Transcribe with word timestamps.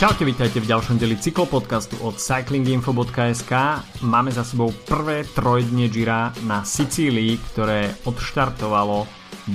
Čaute, 0.00 0.24
vítajte 0.24 0.64
v 0.64 0.70
ďalšom 0.72 0.96
deli 0.96 1.12
cyklopodcastu 1.12 2.00
od 2.00 2.16
cyclinginfo.sk. 2.16 3.52
Máme 4.00 4.32
za 4.32 4.48
sebou 4.48 4.72
prvé 4.88 5.28
trojdne 5.28 5.92
Gira 5.92 6.32
na 6.48 6.64
Sicílii, 6.64 7.36
ktoré 7.52 7.92
odštartovalo 8.08 9.04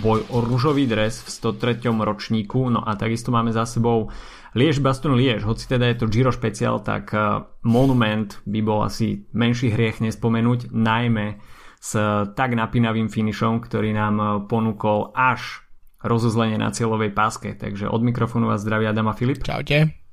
boj 0.05 0.21
o 0.29 0.45
ružový 0.45 0.85
dres 0.85 1.25
v 1.25 1.49
103. 1.49 1.89
ročníku. 1.89 2.61
No 2.69 2.85
a 2.85 2.93
takisto 2.93 3.33
máme 3.33 3.57
za 3.57 3.65
sebou 3.65 4.13
Liež 4.53 4.85
Baston 4.85 5.17
Liež, 5.17 5.49
hoci 5.49 5.65
teda 5.65 5.89
je 5.89 6.05
to 6.05 6.13
Giro 6.13 6.29
špeciál, 6.29 6.77
tak 6.85 7.09
eh, 7.17 7.41
Monument 7.65 8.37
by 8.45 8.61
bol 8.61 8.85
asi 8.85 9.25
menší 9.33 9.73
hriech 9.73 9.97
nespomenúť, 9.97 10.69
najmä 10.69 11.41
s 11.81 11.97
tak 12.37 12.53
napínavým 12.53 13.09
finišom, 13.09 13.65
ktorý 13.65 13.97
nám 13.97 14.15
eh, 14.21 14.29
ponúkol 14.45 15.09
až 15.17 15.65
rozozlenie 16.05 16.61
na 16.61 16.69
cieľovej 16.69 17.17
páske. 17.17 17.57
Takže 17.57 17.89
od 17.89 18.05
mikrofónu 18.05 18.45
vás 18.45 18.61
zdraví 18.61 18.85
Adam 18.85 19.09
a 19.09 19.17
Filip. 19.17 19.41
Čaute. 19.41 20.04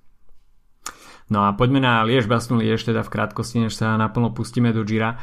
No 1.32 1.48
a 1.48 1.56
poďme 1.56 1.80
na 1.80 2.04
Liež 2.04 2.28
Baston 2.28 2.60
Liež, 2.60 2.84
teda 2.84 3.00
v 3.00 3.08
krátkosti, 3.08 3.64
než 3.64 3.72
sa 3.72 3.96
naplno 3.96 4.36
pustíme 4.36 4.68
do 4.76 4.84
Gira. 4.84 5.16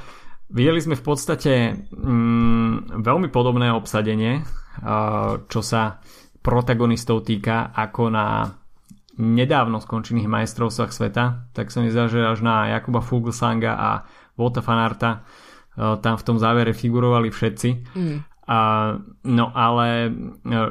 Videli 0.49 0.81
sme 0.81 0.97
v 0.97 1.05
podstate 1.05 1.85
mm, 1.93 2.97
veľmi 3.05 3.29
podobné 3.29 3.69
obsadenie, 3.69 4.41
uh, 4.41 5.45
čo 5.45 5.61
sa 5.61 6.01
protagonistov 6.41 7.21
týka, 7.29 7.69
ako 7.77 8.09
na 8.09 8.49
nedávno 9.21 9.77
skončených 9.77 10.25
majstrovstvách 10.25 10.89
sveta, 10.89 11.53
tak 11.53 11.69
sa 11.69 11.85
mi 11.85 11.93
zdá, 11.93 12.09
že 12.09 12.25
až 12.25 12.41
na 12.41 12.73
Jakuba 12.73 13.05
Fuglsanga 13.05 13.77
a 13.77 13.89
Volta 14.33 14.65
Fanarta 14.65 15.21
uh, 15.21 16.01
tam 16.01 16.17
v 16.17 16.25
tom 16.25 16.41
závere 16.41 16.73
figurovali 16.73 17.29
všetci. 17.29 17.69
Mm. 17.93 18.17
No 19.29 19.45
ale 19.53 20.09
e, 20.09 20.11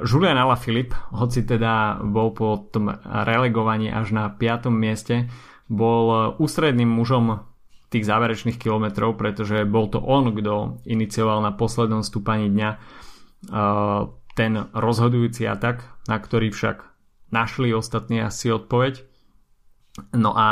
Julian 0.02 0.34
Alaphilippe, 0.34 0.98
hoci 1.14 1.46
teda 1.46 2.02
bol 2.02 2.34
po 2.34 2.66
tom 2.74 2.90
relegovaní 3.06 3.86
až 3.86 4.10
na 4.10 4.26
5. 4.26 4.66
mieste, 4.74 5.30
bol 5.70 6.34
ústredným 6.42 6.90
mužom 6.90 7.46
tých 7.88 8.02
záverečných 8.02 8.58
kilometrov, 8.58 9.14
pretože 9.14 9.62
bol 9.62 9.86
to 9.86 10.02
on, 10.02 10.34
kto 10.34 10.82
inicioval 10.90 11.38
na 11.38 11.54
poslednom 11.54 12.04
stúpaní 12.04 12.52
dňa 12.52 12.70
uh, 12.74 14.12
ten 14.36 14.52
rozhodujúci 14.76 15.48
atak, 15.48 15.88
na 16.04 16.20
ktorý 16.20 16.52
však 16.52 16.84
našli 17.32 17.72
ostatní 17.72 18.20
asi 18.20 18.52
odpoveď. 18.52 19.08
No 20.12 20.36
a 20.36 20.48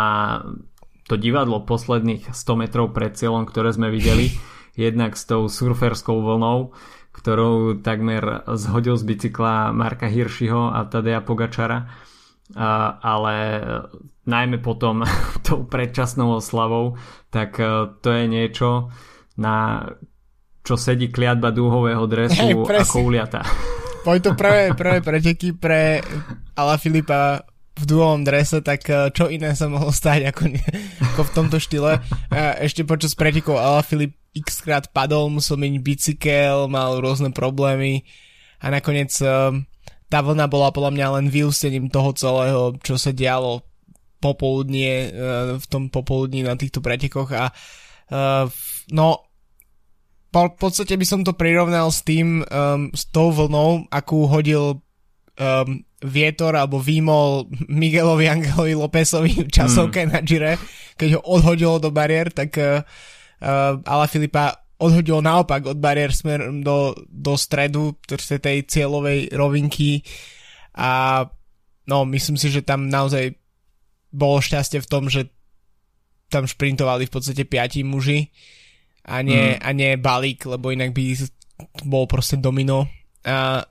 to 1.06 1.20
divadlo 1.20 1.62
posledných 1.62 2.32
100 2.32 2.62
metrov 2.62 2.96
pred 2.96 3.12
cieľom, 3.14 3.44
ktoré 3.44 3.70
sme 3.72 3.92
videli, 3.92 4.32
jednak 4.76 5.16
s 5.16 5.28
tou 5.28 5.46
surferskou 5.46 6.18
vlnou, 6.20 6.72
ktorou 7.16 7.80
takmer 7.80 8.44
zhodil 8.54 9.00
z 9.00 9.04
bicykla 9.08 9.72
Marka 9.72 10.06
Hirschiho 10.06 10.70
a 10.70 10.84
Tadeja 10.84 11.24
Pogačara. 11.24 11.88
A, 12.54 12.68
ale 13.02 13.34
najmä 14.26 14.62
potom 14.62 15.02
tou 15.46 15.64
predčasnou 15.66 16.38
oslavou, 16.38 16.94
tak 17.32 17.58
e, 17.58 17.90
to 17.98 18.08
je 18.12 18.24
niečo, 18.30 18.94
na 19.38 19.86
čo 20.66 20.74
sedí 20.74 21.10
kliatba 21.10 21.54
dúhového 21.54 22.06
dresu 22.10 22.66
hey, 22.66 22.82
ako 22.82 23.06
uliata. 23.06 23.46
Boli 24.02 24.18
to 24.22 24.34
prvé, 24.38 24.74
prvé 24.74 24.98
preteky 25.02 25.54
pre 25.54 26.02
Ala 26.58 26.78
Filipa 26.78 27.42
v 27.76 27.84
dúhovom 27.84 28.24
drese, 28.24 28.64
tak 28.64 28.88
e, 28.88 29.12
čo 29.12 29.28
iné 29.28 29.52
sa 29.52 29.68
mohlo 29.68 29.92
stať 29.92 30.32
ako, 30.32 30.42
ako 31.12 31.20
v 31.28 31.34
tomto 31.36 31.56
štýle. 31.60 32.00
Ešte 32.64 32.88
počas 32.88 33.12
pretekov 33.12 33.60
Ala 33.60 33.84
Filip 33.84 34.16
x 34.32 34.64
krát 34.64 34.88
padol, 34.92 35.32
musel 35.32 35.60
meniť 35.60 35.80
bicykel, 35.80 36.68
mal 36.68 37.00
rôzne 37.00 37.32
problémy 37.32 38.04
a 38.60 38.68
nakoniec 38.68 39.08
uh, 39.24 39.52
tá 40.12 40.18
vlna 40.20 40.44
bola 40.48 40.68
podľa 40.72 40.92
mňa 40.92 41.06
len 41.20 41.26
vyústením 41.32 41.88
toho 41.88 42.12
celého, 42.12 42.76
čo 42.84 43.00
sa 43.00 43.16
dialo 43.16 43.64
popoludnie, 44.20 45.08
uh, 45.08 45.56
v 45.56 45.66
tom 45.72 45.88
popoludní 45.88 46.44
na 46.44 46.52
týchto 46.52 46.84
pretekoch 46.84 47.32
a 47.32 47.48
no 48.92 49.26
po, 50.36 50.52
podstate 50.52 51.00
by 51.00 51.06
som 51.08 51.24
to 51.24 51.32
prirovnal 51.32 51.88
s 51.88 52.04
tým, 52.04 52.44
um, 52.44 52.92
s 52.92 53.08
tou 53.08 53.32
vlnou, 53.32 53.88
akú 53.88 54.28
hodil 54.28 54.84
um, 55.40 55.85
vietor 56.04 56.52
alebo 56.52 56.76
výmol 56.76 57.48
Miguelovi 57.72 58.28
Angelovi 58.28 58.76
Lópezovi 58.76 59.48
v 59.48 59.50
časovke 59.50 60.04
mm. 60.04 60.08
na 60.12 60.20
Gire, 60.20 60.60
keď 61.00 61.16
ho 61.16 61.20
odhodilo 61.24 61.80
do 61.80 61.88
bariér, 61.88 62.28
tak 62.32 62.52
uh, 62.60 62.84
ale 63.80 64.04
Filipa 64.12 64.60
odhodil 64.76 65.24
naopak 65.24 65.64
od 65.72 65.80
bariér 65.80 66.12
smerom 66.12 66.60
do, 66.60 66.92
do 67.08 67.32
stredu 67.40 67.96
tej 68.04 68.68
cieľovej 68.68 69.32
rovinky 69.32 70.04
a 70.76 71.24
no 71.88 72.04
myslím 72.04 72.36
si, 72.36 72.52
že 72.52 72.60
tam 72.60 72.92
naozaj 72.92 73.32
bolo 74.12 74.40
šťastie 74.44 74.84
v 74.84 74.90
tom, 74.90 75.08
že 75.08 75.32
tam 76.28 76.44
šprintovali 76.44 77.08
v 77.08 77.12
podstate 77.12 77.48
piati 77.48 77.80
muži 77.80 78.28
a 79.08 79.24
nie, 79.24 79.56
mm. 79.56 79.64
a 79.64 79.68
nie 79.72 79.96
balík, 79.96 80.44
lebo 80.44 80.68
inak 80.68 80.92
by 80.92 81.24
bol 81.88 82.04
proste 82.04 82.36
domino 82.36 82.84
a 83.24 83.64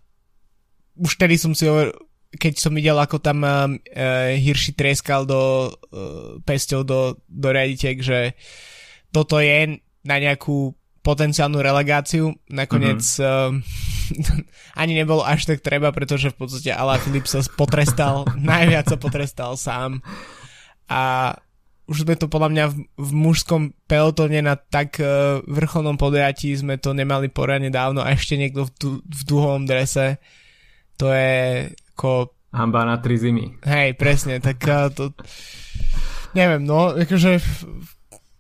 už 0.96 1.20
tedy 1.20 1.36
som 1.36 1.52
si 1.52 1.68
hovoril, 1.68 1.94
keď 2.36 2.54
som 2.60 2.76
videl, 2.76 2.96
ako 3.00 3.18
tam 3.24 3.44
uh, 3.44 3.72
Hirši 4.36 4.76
treskal 4.76 5.24
do 5.24 5.72
uh, 5.72 6.38
pesťou 6.44 6.84
do, 6.84 7.20
do 7.28 7.48
riaditeľ, 7.52 7.94
že 8.04 8.20
toto 9.12 9.40
je 9.40 9.80
na 10.06 10.18
nejakú 10.20 10.76
potenciálnu 11.06 11.62
relegáciu. 11.62 12.34
Nakoniec 12.50 13.06
mm-hmm. 13.06 13.54
uh, 13.54 14.82
ani 14.82 14.94
nebolo 14.98 15.22
až 15.22 15.46
tak 15.46 15.62
treba, 15.62 15.94
pretože 15.94 16.34
v 16.34 16.38
podstate 16.42 16.74
Ala 16.74 16.98
Filip 16.98 17.30
sa 17.30 17.46
potrestal, 17.54 18.26
najviac 18.42 18.90
sa 18.90 18.98
potrestal 18.98 19.54
sám. 19.54 20.02
A 20.90 21.34
už 21.86 22.02
sme 22.02 22.18
to 22.18 22.26
podľa 22.26 22.50
mňa 22.50 22.66
v, 22.74 22.76
v 22.98 23.12
mužskom 23.14 23.78
pelotone 23.86 24.42
na 24.42 24.58
tak 24.58 24.98
uh, 24.98 25.38
vrcholnom 25.46 26.02
podujatí 26.02 26.50
sme 26.58 26.82
to 26.82 26.98
nemali 26.98 27.30
poradne 27.30 27.70
dávno 27.70 28.02
a 28.02 28.10
ešte 28.18 28.42
niekto 28.42 28.66
v, 28.66 28.72
du, 28.74 28.90
v 29.06 29.22
duhovom 29.30 29.70
drese. 29.70 30.18
To 30.98 31.14
je 31.14 31.70
ako... 31.96 32.36
Hamba 32.52 32.84
na 32.84 33.00
tri 33.00 33.16
zimy. 33.16 33.64
Hej, 33.64 33.96
presne, 33.96 34.44
tak 34.44 34.60
to... 34.96 35.16
Neviem, 36.36 36.68
no, 36.68 36.92
akože 36.92 37.40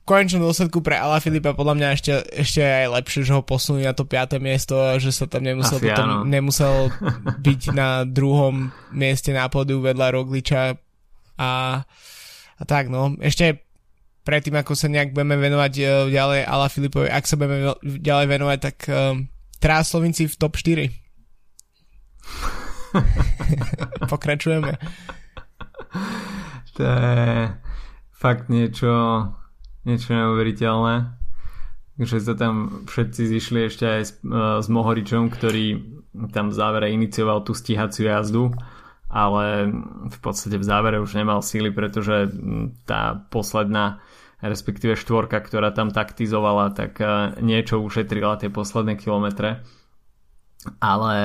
konečnom 0.05 0.45
dôsledku 0.45 0.85
pre 0.85 1.01
Ala 1.01 1.17
Filipa 1.17 1.57
podľa 1.57 1.75
mňa 1.81 1.87
ešte, 1.97 2.13
ešte 2.29 2.61
aj 2.61 2.93
lepšie, 3.01 3.25
že 3.25 3.33
ho 3.33 3.41
posunuli 3.41 3.89
na 3.89 3.97
to 3.97 4.05
5. 4.05 4.37
miesto 4.37 4.77
a 4.77 5.01
že 5.01 5.09
sa 5.09 5.25
tam 5.25 5.41
nemusel, 5.41 5.81
Asi 5.81 5.89
potom, 5.89 6.29
nemusel 6.29 6.93
byť 7.45 7.61
na 7.73 8.05
druhom 8.05 8.69
mieste 8.93 9.33
na 9.33 9.49
pódiu 9.49 9.81
vedľa 9.81 10.13
Rogliča 10.13 10.77
a, 11.41 11.81
a 12.61 12.63
tak 12.69 12.93
no. 12.93 13.17
Ešte 13.17 13.65
predtým, 14.21 14.53
ako 14.61 14.77
sa 14.77 14.93
nejak 14.93 15.11
budeme 15.17 15.41
venovať 15.41 15.73
uh, 15.81 16.05
ďalej 16.13 16.41
Ala 16.45 16.69
Filipovi, 16.69 17.09
ak 17.09 17.25
sa 17.25 17.35
budeme 17.41 17.73
ďalej 17.81 18.27
venovať, 18.29 18.57
tak 18.61 18.77
um, 18.93 19.25
teraz 19.57 19.89
Slovinci 19.89 20.29
v 20.29 20.37
top 20.37 20.53
4. 20.53 20.85
Pokračujeme. 24.11 24.79
To 26.75 26.81
je 26.83 27.51
fakt 28.15 28.49
niečo 28.49 28.91
niečo 29.85 30.17
neuveriteľné 30.17 31.25
že 31.95 32.19
sa 32.19 32.35
tam 32.35 32.83
všetci 32.91 33.21
zišli 33.23 33.59
ešte 33.71 33.85
aj 33.87 34.01
s, 34.03 34.11
uh, 34.27 34.59
s 34.59 34.67
Mohoričom, 34.67 35.31
ktorý 35.31 35.79
tam 36.35 36.51
v 36.51 36.55
závere 36.55 36.91
inicioval 36.91 37.47
tú 37.47 37.55
stíhaciu 37.55 38.11
jazdu, 38.11 38.51
ale 39.07 39.71
v 40.11 40.17
podstate 40.19 40.59
v 40.59 40.67
závere 40.67 40.99
už 40.99 41.15
nemal 41.15 41.39
síly, 41.39 41.71
pretože 41.71 42.35
tá 42.83 43.23
posledná 43.31 44.03
respektíve 44.43 44.99
štvorka, 44.99 45.39
ktorá 45.39 45.71
tam 45.71 45.87
taktizovala, 45.95 46.75
tak 46.75 46.99
uh, 46.99 47.31
niečo 47.39 47.79
ušetrila 47.79 48.43
tie 48.43 48.51
posledné 48.51 48.99
kilometre 48.99 49.63
ale 50.79 51.15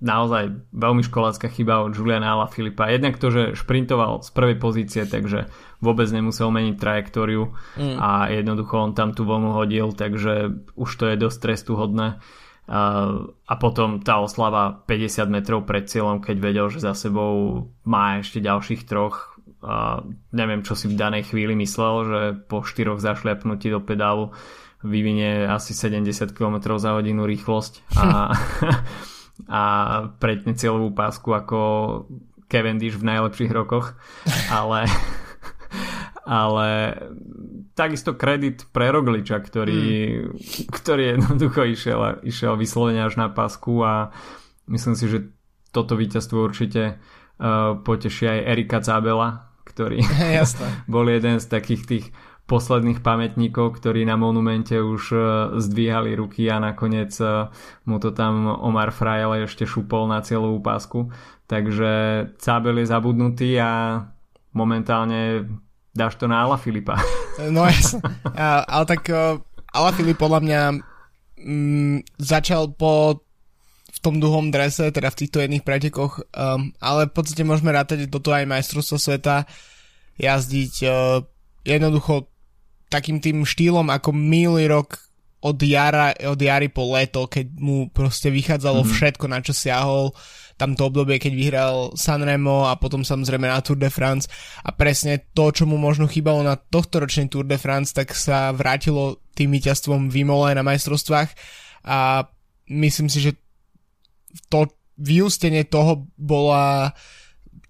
naozaj 0.00 0.72
veľmi 0.72 1.02
školácka 1.04 1.48
chyba 1.48 1.86
od 1.86 1.96
Juliana 1.96 2.36
Ala 2.36 2.48
Filipa. 2.48 2.90
Jednak 2.90 3.20
to, 3.20 3.32
že 3.32 3.42
šprintoval 3.56 4.24
z 4.24 4.30
prvej 4.32 4.56
pozície, 4.60 5.02
takže 5.04 5.48
vôbec 5.80 6.08
nemusel 6.08 6.48
meniť 6.52 6.76
trajektóriu 6.80 7.52
mm. 7.76 7.96
a 8.00 8.32
jednoducho 8.32 8.74
on 8.76 8.92
tam 8.96 9.12
tú 9.12 9.28
vlnu 9.28 9.52
hodil, 9.52 9.92
takže 9.92 10.56
už 10.76 10.90
to 10.96 11.04
je 11.12 11.16
dosť 11.20 11.38
trestuhodné. 11.40 12.20
Uh, 12.66 13.30
a 13.46 13.54
potom 13.62 14.02
tá 14.02 14.18
oslava 14.18 14.82
50 14.90 15.30
metrov 15.30 15.62
pred 15.62 15.86
cieľom, 15.86 16.18
keď 16.18 16.36
vedel, 16.42 16.66
že 16.66 16.82
za 16.82 16.98
sebou 16.98 17.66
má 17.86 18.18
ešte 18.18 18.42
ďalších 18.42 18.82
troch. 18.90 19.38
Uh, 19.62 20.02
neviem, 20.34 20.66
čo 20.66 20.74
si 20.74 20.90
v 20.90 20.98
danej 20.98 21.30
chvíli 21.30 21.54
myslel, 21.54 21.94
že 22.10 22.20
po 22.50 22.66
štyroch 22.66 22.98
zašliapnutí 22.98 23.70
do 23.70 23.78
pedálu 23.78 24.34
vyvinie 24.86 25.44
asi 25.50 25.74
70 25.74 26.30
km 26.32 26.78
za 26.78 26.94
hodinu 26.94 27.26
rýchlosť 27.26 27.98
a, 27.98 28.32
a 29.60 29.62
pretne 30.22 30.54
cieľovú 30.54 30.94
pásku 30.94 31.28
ako 31.34 31.58
Cavendish 32.46 32.94
v 32.94 33.10
najlepších 33.10 33.50
rokoch, 33.50 33.98
ale 34.48 34.86
ale 36.26 36.68
takisto 37.78 38.18
kredit 38.18 38.66
pre 38.74 38.90
Rogliča, 38.90 39.38
ktorý, 39.38 39.82
mm. 40.26 40.74
ktorý 40.74 41.02
jednoducho 41.16 41.62
išiel, 41.62 42.26
išiel 42.26 42.58
vyslovene 42.58 43.06
až 43.06 43.14
na 43.14 43.30
pásku 43.30 43.70
a 43.86 44.10
myslím 44.66 44.98
si, 44.98 45.06
že 45.06 45.30
toto 45.70 45.94
víťazstvo 45.94 46.42
určite 46.42 46.98
uh, 46.98 47.78
poteší 47.78 48.26
aj 48.26 48.38
Erika 48.42 48.78
Zabela, 48.82 49.54
ktorý 49.62 50.02
bol 50.92 51.06
jeden 51.06 51.38
z 51.38 51.46
takých 51.46 51.82
tých 51.86 52.06
posledných 52.46 53.02
pamätníkov, 53.02 53.82
ktorí 53.82 54.06
na 54.06 54.14
monumente 54.14 54.78
už 54.78 55.02
e, 55.10 55.18
zdvíhali 55.58 56.14
ruky 56.14 56.46
a 56.46 56.62
nakoniec 56.62 57.10
e, 57.18 57.50
mu 57.90 57.98
to 57.98 58.14
tam 58.14 58.46
Omar 58.46 58.94
Frajele 58.94 59.50
ešte 59.50 59.66
šupol 59.66 60.06
na 60.06 60.22
celú 60.22 60.62
pásku. 60.62 61.10
Takže 61.50 61.90
Cábel 62.38 62.82
je 62.82 62.90
zabudnutý 62.90 63.58
a 63.58 64.02
momentálne 64.54 65.46
dáš 65.90 66.14
to 66.18 66.30
na 66.30 66.46
Ala 66.46 66.56
Filipa. 66.56 66.96
No 67.36 67.68
jasne. 67.68 68.00
ale 68.64 68.84
tak 68.88 69.12
uh, 69.12 69.36
Ala 69.68 69.92
Filip 69.92 70.16
podľa 70.16 70.40
mňa 70.40 70.60
mm, 71.36 72.16
začal 72.16 72.72
po 72.72 73.20
v 73.92 73.98
tom 74.00 74.16
druhom 74.16 74.48
drese, 74.48 74.88
teda 74.88 75.12
v 75.12 75.18
týchto 75.20 75.44
jedných 75.44 75.60
pretekoch, 75.60 76.24
um, 76.32 76.72
ale 76.80 77.08
v 77.08 77.12
podstate 77.12 77.44
môžeme 77.44 77.76
rátať 77.76 78.08
toto 78.08 78.32
aj 78.32 78.48
majstrovstvo 78.48 78.96
sveta 78.96 79.44
jazdiť 80.16 80.74
uh, 80.88 81.20
jednoducho 81.64 82.28
takým 82.86 83.18
tým 83.18 83.42
štýlom 83.42 83.90
ako 83.90 84.14
minulý 84.14 84.70
rok 84.70 85.06
od, 85.46 85.58
jara, 85.62 86.10
od 86.26 86.38
jary 86.40 86.72
po 86.72 86.90
leto, 86.96 87.30
keď 87.30 87.46
mu 87.60 87.86
proste 87.92 88.32
vychádzalo 88.32 88.82
mm-hmm. 88.82 88.96
všetko, 88.96 89.24
na 89.30 89.38
čo 89.44 89.52
siahol, 89.54 90.10
tamto 90.56 90.88
obdobie, 90.88 91.20
keď 91.20 91.32
vyhral 91.36 91.76
Sanremo 91.94 92.64
a 92.66 92.74
potom 92.80 93.04
samozrejme 93.04 93.44
na 93.44 93.60
Tour 93.60 93.76
de 93.76 93.92
France. 93.92 94.26
A 94.64 94.72
presne 94.72 95.28
to, 95.36 95.52
čo 95.52 95.68
mu 95.68 95.76
možno 95.76 96.08
chýbalo 96.08 96.40
na 96.40 96.56
tohto 96.56 97.04
ročný 97.04 97.28
Tour 97.28 97.44
de 97.44 97.60
France, 97.60 97.92
tak 97.92 98.16
sa 98.16 98.50
vrátilo 98.56 99.20
tým 99.36 99.52
víťazstvom 99.52 100.08
Vimole 100.08 100.56
na 100.56 100.64
majstrovstvách. 100.64 101.30
A 101.86 102.24
myslím 102.72 103.12
si, 103.12 103.20
že 103.20 103.36
to 104.48 104.72
vyústenie 104.96 105.68
toho 105.68 106.08
bola, 106.16 106.96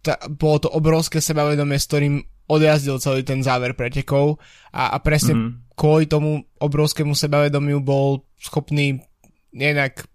ta, 0.07 0.15
bolo 0.31 0.57
to 0.63 0.69
obrovské 0.71 1.19
sebavedomie, 1.19 1.77
s 1.77 1.91
ktorým 1.91 2.23
odjazdil 2.47 3.03
celý 3.03 3.27
ten 3.27 3.43
záver 3.43 3.75
pretekov 3.75 4.39
a, 4.71 4.95
a 4.95 4.99
presne 5.03 5.35
mm-hmm. 5.35 5.53
kvôli 5.75 6.07
tomu 6.07 6.47
obrovskému 6.63 7.13
sebavedomiu 7.13 7.83
bol 7.83 8.23
schopný 8.39 9.03
nejak 9.51 10.07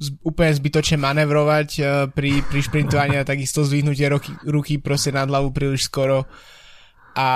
z, 0.00 0.08
úplne 0.24 0.50
zbytočne 0.50 0.98
manevrovať 0.98 1.68
uh, 1.78 1.86
pri, 2.10 2.42
pri 2.42 2.60
šprintovaní 2.64 3.14
a 3.20 3.28
takisto 3.28 3.62
zdvihnutie 3.62 4.10
ruky, 4.10 4.32
ruky 4.48 4.82
proste 4.82 5.14
nad 5.14 5.30
hlavu 5.30 5.54
príliš 5.54 5.86
skoro 5.86 6.26
a, 7.14 7.30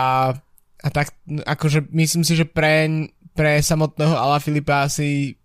a 0.83 0.89
tak 0.91 1.15
akože 1.27 1.87
myslím 1.95 2.25
si, 2.27 2.35
že 2.35 2.49
pre, 2.49 3.11
pre 3.37 3.63
samotného 3.63 4.17
Ala 4.17 4.43
Filipa 4.43 4.89
asi 4.89 5.39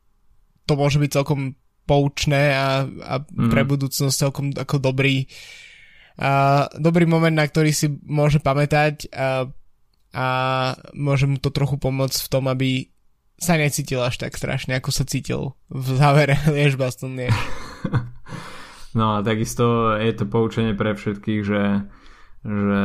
to 0.65 0.77
môže 0.80 0.97
byť 0.97 1.12
celkom 1.13 1.53
poučné 1.85 2.53
a, 2.53 2.85
a 2.85 3.13
mm-hmm. 3.21 3.50
pre 3.50 3.62
budúcnosť 3.65 4.15
celkom 4.15 4.53
ako 4.53 4.77
dobrý 4.81 5.25
uh, 5.25 5.69
dobrý 6.75 7.07
moment, 7.07 7.31
na 7.31 7.48
ktorý 7.48 7.71
si 7.71 7.88
môže 8.04 8.44
pamätať 8.44 9.07
uh, 9.07 9.48
a 10.12 10.27
môže 10.98 11.30
mu 11.30 11.38
to 11.38 11.54
trochu 11.54 11.77
pomôcť 11.80 12.19
v 12.19 12.31
tom, 12.31 12.50
aby 12.50 12.89
sa 13.39 13.56
necítil 13.56 14.04
až 14.04 14.19
tak 14.19 14.36
strašne, 14.36 14.75
ako 14.75 14.92
sa 14.92 15.07
cítil 15.07 15.56
v 15.71 15.88
závere 15.95 16.36
Liež 16.54 16.75
Baston 16.75 17.16
Liež. 17.16 17.36
No 18.89 19.13
a 19.13 19.18
takisto 19.21 19.94
je 20.01 20.10
to 20.18 20.25
poučenie 20.25 20.74
pre 20.74 20.98
všetkých, 20.98 21.42
že, 21.45 21.86
že 22.42 22.83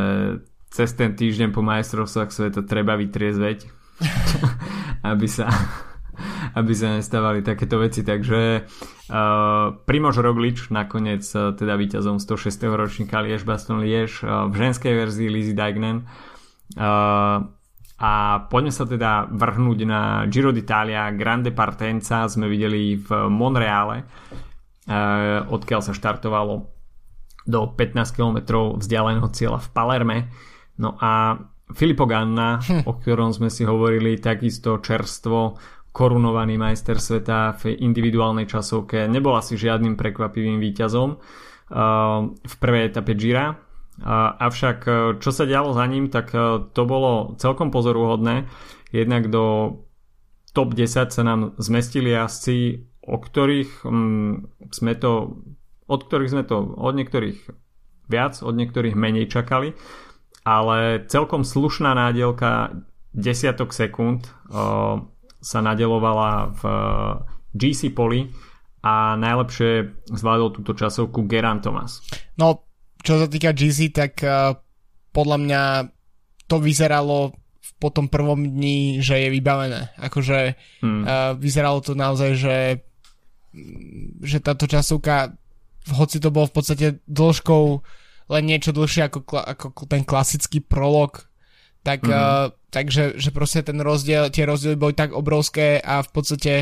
cez 0.69 0.93
ten 0.93 1.17
týždeň 1.17 1.49
po 1.57 1.65
majstrovstvách 1.65 2.29
sveta 2.29 2.61
treba 2.61 2.93
vytriezveť, 3.01 3.65
aby 5.11 5.25
sa 5.25 5.49
aby 6.59 6.73
sa 6.73 6.97
nestávali 6.97 7.45
takéto 7.45 7.79
veci. 7.83 8.07
Takže 8.07 8.65
uh, 8.65 9.75
Primož 9.85 10.17
Roglič 10.19 10.71
nakoniec 10.71 11.25
uh, 11.35 11.53
teda 11.55 11.75
víťazom 11.75 12.23
106. 12.23 12.65
ročníka 12.71 13.21
Liež 13.21 13.43
Baston 13.43 13.83
Liež 13.83 14.23
uh, 14.23 14.49
v 14.49 14.55
ženskej 14.55 14.93
verzii 14.95 15.29
Lizzy 15.29 15.55
Dignan. 15.55 16.07
Uh, 16.75 17.47
a 17.95 18.13
poďme 18.51 18.73
sa 18.75 18.85
teda 18.91 19.31
vrhnúť 19.31 19.79
na 19.87 20.27
Giro 20.27 20.51
d'Italia 20.51 21.15
Grande 21.15 21.55
Partenza 21.55 22.27
sme 22.27 22.51
videli 22.51 22.99
v 22.99 23.31
Monreale 23.31 24.03
odkiaľ 25.47 25.81
sa 25.81 25.97
štartovalo 25.97 26.69
do 27.47 27.61
15 27.71 28.17
km 28.17 28.37
vzdialeného 28.77 29.29
cieľa 29.33 29.63
v 29.63 29.69
Palerme 29.73 30.19
no 30.81 30.97
a 30.99 31.39
Filippo 31.73 32.05
Ganna, 32.05 32.61
hm. 32.61 32.85
o 32.91 32.93
ktorom 33.01 33.33
sme 33.33 33.49
si 33.49 33.65
hovorili 33.65 34.21
takisto 34.21 34.79
čerstvo 34.85 35.57
korunovaný 35.95 36.59
majster 36.59 36.99
sveta 36.99 37.55
v 37.63 37.79
individuálnej 37.79 38.51
časovke. 38.51 39.07
Nebol 39.07 39.39
asi 39.39 39.55
žiadnym 39.55 39.95
prekvapivým 39.95 40.59
výťazom 40.59 41.09
uh, 41.15 41.21
v 42.35 42.55
prvej 42.59 42.91
etape 42.91 43.15
Gira. 43.15 43.55
Uh, 43.55 44.35
avšak 44.43 44.79
uh, 44.91 44.95
čo 45.23 45.31
sa 45.31 45.47
dialo 45.47 45.71
za 45.71 45.87
ním, 45.87 46.11
tak 46.11 46.35
to 46.75 46.83
bolo 46.83 47.39
celkom 47.39 47.71
pozoruhodné. 47.71 48.51
Jednak 48.91 49.31
do 49.31 49.79
top 50.51 50.75
10 50.75 51.15
sa 51.15 51.23
nám 51.23 51.55
zmestili 51.63 52.11
jazdci, 52.11 52.83
o 53.07 53.17
ktorých 53.23 53.87
um, 53.87 54.51
sme 54.75 54.99
to 54.99 55.39
od 55.85 56.01
ktorých 56.09 56.33
sme 56.33 56.45
to 56.49 56.57
od 56.81 56.95
niektorých 56.97 57.39
viac, 58.09 58.41
od 58.41 58.55
niektorých 58.57 58.97
menej 58.97 59.29
čakali, 59.29 59.77
ale 60.45 61.05
celkom 61.09 61.45
slušná 61.45 61.97
nádielka 61.97 62.85
desiatok 63.13 63.73
sekúnd 63.73 64.29
sa 65.45 65.61
nadelovala 65.61 66.57
v 66.57 66.63
eh, 66.65 66.81
GC 67.53 67.93
Poli 67.93 68.25
a 68.81 69.17
najlepšie 69.21 70.05
zvládol 70.09 70.57
túto 70.57 70.73
časovku 70.73 71.29
Geran 71.29 71.61
Thomas. 71.61 72.01
No, 72.41 72.65
čo 73.01 73.21
sa 73.21 73.29
týka 73.29 73.57
GC, 73.57 73.97
tak 73.97 74.21
uh, 74.21 74.53
podľa 75.09 75.39
mňa 75.41 75.63
to 76.45 76.61
vyzeralo 76.61 77.33
po 77.81 77.89
tom 77.89 78.13
prvom 78.13 78.45
dni, 78.45 79.01
že 79.01 79.25
je 79.25 79.29
vybavené. 79.33 79.97
Akože 79.97 80.61
hmm. 80.85 81.01
uh, 81.01 81.33
vyzeralo 81.33 81.81
to 81.81 81.97
naozaj, 81.97 82.37
že, 82.37 82.59
že 84.21 84.45
táto 84.45 84.69
časovka, 84.69 85.33
hoci 85.89 86.21
to 86.21 86.29
bolo 86.29 86.45
v 86.53 86.57
podstate 86.61 86.87
dĺžkou 87.09 87.65
len 88.37 88.45
niečo 88.45 88.73
dlhšie 88.73 89.09
ako, 89.09 89.21
ako 89.41 89.85
ten 89.89 90.05
klasický 90.05 90.61
prolog 90.61 91.25
tak, 91.85 92.01
mm-hmm. 92.01 92.17
uh, 92.17 92.49
takže 92.73 93.21
že 93.21 93.29
proste 93.29 93.61
ten 93.61 93.77
rozdiel, 93.77 94.33
tie 94.33 94.49
rozdiely 94.49 94.73
boli 94.73 94.97
tak 94.97 95.13
obrovské 95.13 95.77
a 95.85 96.01
v 96.01 96.11
podstate 96.17 96.53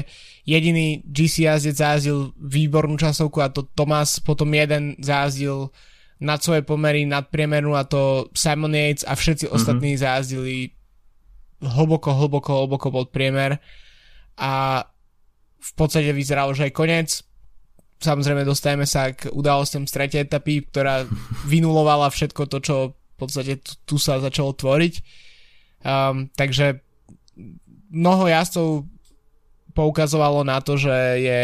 jediný 0.42 0.98
GC 1.06 1.46
jazdec 1.46 1.78
zájazdil 1.78 2.34
výbornú 2.34 2.98
časovku 2.98 3.38
a 3.38 3.54
to 3.54 3.62
Thomas 3.70 4.18
potom 4.18 4.50
jeden 4.50 4.98
zájazdil 4.98 5.70
nad 6.18 6.42
svoje 6.42 6.66
pomery, 6.66 7.06
nad 7.06 7.30
priemernú 7.30 7.78
a 7.78 7.86
to 7.86 8.26
Simon 8.34 8.74
Yates 8.74 9.06
a 9.06 9.14
všetci 9.14 9.46
mm-hmm. 9.46 9.56
ostatní 9.62 9.94
zájazdili 9.94 10.74
hlboko, 11.62 12.10
hlboko, 12.18 12.50
hlboko 12.66 12.90
pod 12.90 13.14
priemer 13.14 13.62
a 14.34 14.82
v 15.62 15.72
podstate 15.78 16.10
vyzeralo, 16.10 16.50
že 16.50 16.66
aj 16.66 16.74
koniec. 16.74 17.10
Samozrejme 18.02 18.42
dostajeme 18.42 18.82
sa 18.82 19.14
k 19.14 19.30
udalostiam 19.30 19.86
z 19.86 19.94
tretej 19.94 20.26
etapy, 20.26 20.66
ktorá 20.66 21.06
vynulovala 21.52 22.10
všetko 22.10 22.50
to, 22.50 22.58
čo 22.58 22.76
podstate 23.22 23.62
tu, 23.62 23.72
tu 23.86 23.96
sa 23.96 24.18
začalo 24.18 24.52
tvoriť. 24.54 24.94
Um, 25.82 26.30
takže 26.34 26.82
mnoho 27.90 28.26
jazdcov 28.26 28.86
poukazovalo 29.72 30.44
na 30.44 30.60
to, 30.60 30.76
že, 30.76 30.96
je, 31.20 31.42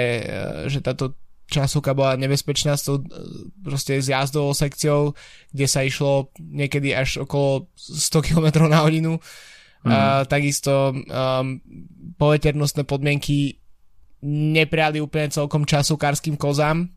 že 0.69 0.79
táto 0.85 1.17
časovka 1.49 1.97
bola 1.97 2.21
nebezpečná 2.21 2.77
s 2.77 2.85
tou 2.85 3.01
proste 3.65 3.97
s 3.99 4.13
jazdovou 4.13 4.53
sekciou, 4.53 5.17
kde 5.49 5.67
sa 5.67 5.81
išlo 5.81 6.29
niekedy 6.37 6.93
až 6.93 7.25
okolo 7.25 7.73
100 7.75 8.27
km 8.29 8.69
na 8.69 8.85
hodinu. 8.85 9.17
Mm. 9.83 9.89
Uh, 9.89 10.23
takisto 10.29 10.93
um, 10.93 11.63
poveternostné 12.21 12.85
podmienky 12.85 13.57
nepriali 14.29 15.01
úplne 15.01 15.33
celkom 15.33 15.65
časokárským 15.65 16.37
kozám. 16.37 16.93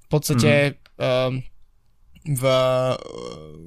V 0.00 0.06
podstate 0.08 0.80
mm. 0.96 1.02
um, 1.02 1.32
v, 2.22 2.42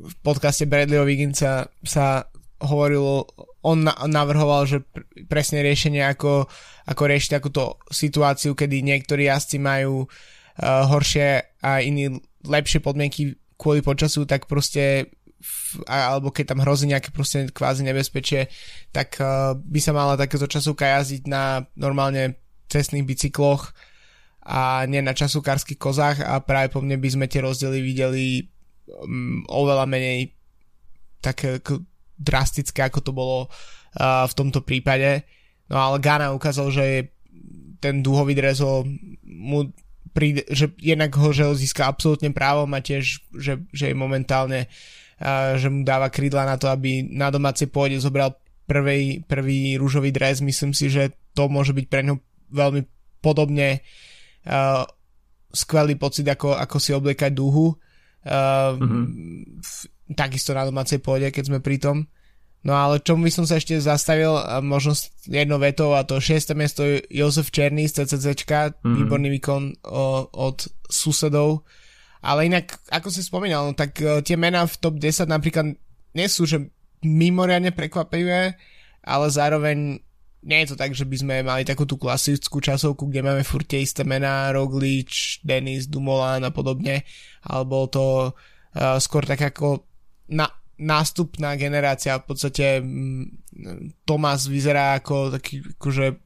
v 0.05 0.13
podcaste 0.23 0.63
Bradleyho 0.63 1.03
Wigginsa 1.03 1.67
sa 1.83 2.27
hovorilo, 2.63 3.27
on 3.67 3.83
navrhoval, 4.07 4.63
že 4.63 4.79
presne 5.27 5.59
riešenie 5.59 6.05
ako, 6.07 6.47
ako 6.87 7.03
riešiť 7.03 7.31
takúto 7.35 7.81
situáciu, 7.91 8.55
kedy 8.55 8.79
niektorí 8.79 9.27
jazdci 9.27 9.59
majú 9.59 10.07
uh, 10.07 10.87
horšie 10.87 11.59
a 11.59 11.83
iní 11.83 12.15
lepšie 12.45 12.79
podmienky 12.79 13.35
kvôli 13.59 13.83
počasu, 13.83 14.23
tak 14.23 14.47
proste 14.47 15.11
alebo 15.85 16.31
keď 16.33 16.55
tam 16.55 16.63
hrozí 16.63 16.89
nejaké 16.89 17.13
proste 17.13 17.51
kvázi 17.51 17.85
nebezpečie, 17.85 18.47
tak 18.89 19.19
uh, 19.19 19.53
by 19.53 19.79
sa 19.83 19.91
mala 19.91 20.17
takéto 20.17 20.47
časovka 20.47 20.87
jazdiť 20.87 21.27
na 21.27 21.67
normálne 21.75 22.39
cestných 22.71 23.05
bicykloch 23.05 23.75
a 24.45 24.85
nie 24.85 25.01
na 25.01 25.17
časokárskych 25.17 25.81
kozách 25.81 26.21
a 26.21 26.37
práve 26.37 26.69
po 26.69 26.77
mne 26.77 27.01
by 27.01 27.09
sme 27.09 27.25
tie 27.25 27.41
rozdiely 27.41 27.81
videli 27.81 28.45
um, 29.01 29.41
oveľa 29.49 29.89
menej 29.89 30.37
také 31.17 31.57
drastické, 32.13 32.85
ako 32.85 32.99
to 33.01 33.11
bolo 33.11 33.37
uh, 33.49 34.23
v 34.29 34.33
tomto 34.37 34.61
prípade. 34.61 35.25
No 35.65 35.81
ale 35.81 35.97
Ghana 35.97 36.29
ukázal, 36.37 36.69
že 36.69 36.85
ten 37.81 38.05
dúhový 38.05 38.37
dres 38.37 38.61
mu 39.25 39.73
príde, 40.13 40.45
že 40.53 40.69
jednak 40.77 41.17
ho, 41.17 41.33
že 41.33 41.49
získa 41.57 41.89
absolútne 41.89 42.29
právom 42.29 42.69
a 42.77 42.85
tiež, 42.85 43.25
že, 43.33 43.65
že 43.73 43.89
je 43.89 43.95
momentálne 43.97 44.69
uh, 45.25 45.57
že 45.57 45.73
mu 45.73 45.81
dáva 45.81 46.13
krídla 46.13 46.45
na 46.45 46.61
to, 46.61 46.69
aby 46.69 47.01
na 47.01 47.33
domácej 47.33 47.73
pôde 47.73 47.97
zobral 47.97 48.37
prvý, 48.69 49.25
prvý 49.25 49.81
rúžový 49.81 50.13
dres. 50.13 50.37
Myslím 50.37 50.77
si, 50.77 50.93
že 50.93 51.17
to 51.33 51.49
môže 51.49 51.73
byť 51.73 51.85
pre 51.89 52.05
ňo 52.05 52.21
veľmi 52.53 52.85
podobne 53.25 53.81
uh, 53.81 54.13
skvelý 55.55 55.95
pocit, 55.95 56.27
ako, 56.27 56.53
ako 56.53 56.77
si 56.77 56.91
obliekať 56.91 57.31
dúhu. 57.31 57.73
Uh, 58.25 58.73
mm-hmm. 58.75 59.05
v, 59.61 59.71
takisto 60.17 60.51
na 60.57 60.65
domácej 60.65 60.97
pôde, 60.99 61.29
keď 61.29 61.43
sme 61.49 61.59
pri 61.61 61.77
tom. 61.77 62.09
No 62.65 62.73
ale 62.73 62.97
čomu 62.97 63.29
by 63.29 63.31
som 63.31 63.45
sa 63.45 63.61
ešte 63.61 63.77
zastavil, 63.77 64.33
možno 64.65 64.97
jednou 65.29 65.61
vetou, 65.61 65.93
a 65.93 66.01
to 66.01 66.17
6. 66.17 66.57
miesto 66.57 66.81
Jozef 67.13 67.53
Černý 67.53 67.85
z 67.85 68.01
CCCčka, 68.01 68.73
mm-hmm. 68.73 68.95
výborný 69.05 69.29
výkon 69.37 69.63
o, 69.85 70.25
od 70.33 70.65
susedov. 70.89 71.61
Ale 72.25 72.49
inak, 72.49 72.73
ako 72.89 73.13
si 73.13 73.21
spomínal, 73.21 73.69
no, 73.69 73.77
tak 73.77 74.01
uh, 74.01 74.25
tie 74.25 74.33
mená 74.33 74.65
v 74.65 74.75
top 74.81 74.97
10 74.97 75.29
napríklad 75.29 75.77
nie 76.17 76.25
sú, 76.25 76.49
že 76.49 76.73
mimoriadne 77.05 77.69
prekvapivé, 77.69 78.57
ale 79.05 79.25
zároveň 79.29 80.01
nie 80.45 80.61
je 80.61 80.71
to 80.71 80.75
tak, 80.77 80.93
že 80.93 81.09
by 81.09 81.17
sme 81.17 81.35
mali 81.41 81.65
takú 81.65 81.89
tú 81.89 81.97
klasickú 81.97 82.61
časovku, 82.61 83.09
kde 83.09 83.25
máme 83.25 83.41
furt 83.41 83.65
tie 83.65 83.81
isté 83.81 84.05
mená, 84.05 84.53
Roglič, 84.53 85.41
Denis, 85.41 85.89
Dumoulin 85.89 86.45
a 86.45 86.53
podobne, 86.53 87.01
alebo 87.49 87.89
to 87.89 88.29
uh, 88.29 88.97
skôr 89.01 89.25
tak 89.25 89.41
ako 89.41 89.89
na, 90.29 90.45
nástupná 90.77 91.57
generácia, 91.57 92.21
v 92.21 92.25
podstate 92.29 92.77
mm, 92.77 93.41
Tomás 94.05 94.45
vyzerá 94.45 95.01
ako 95.01 95.33
taký 95.33 95.65
akože 95.81 96.21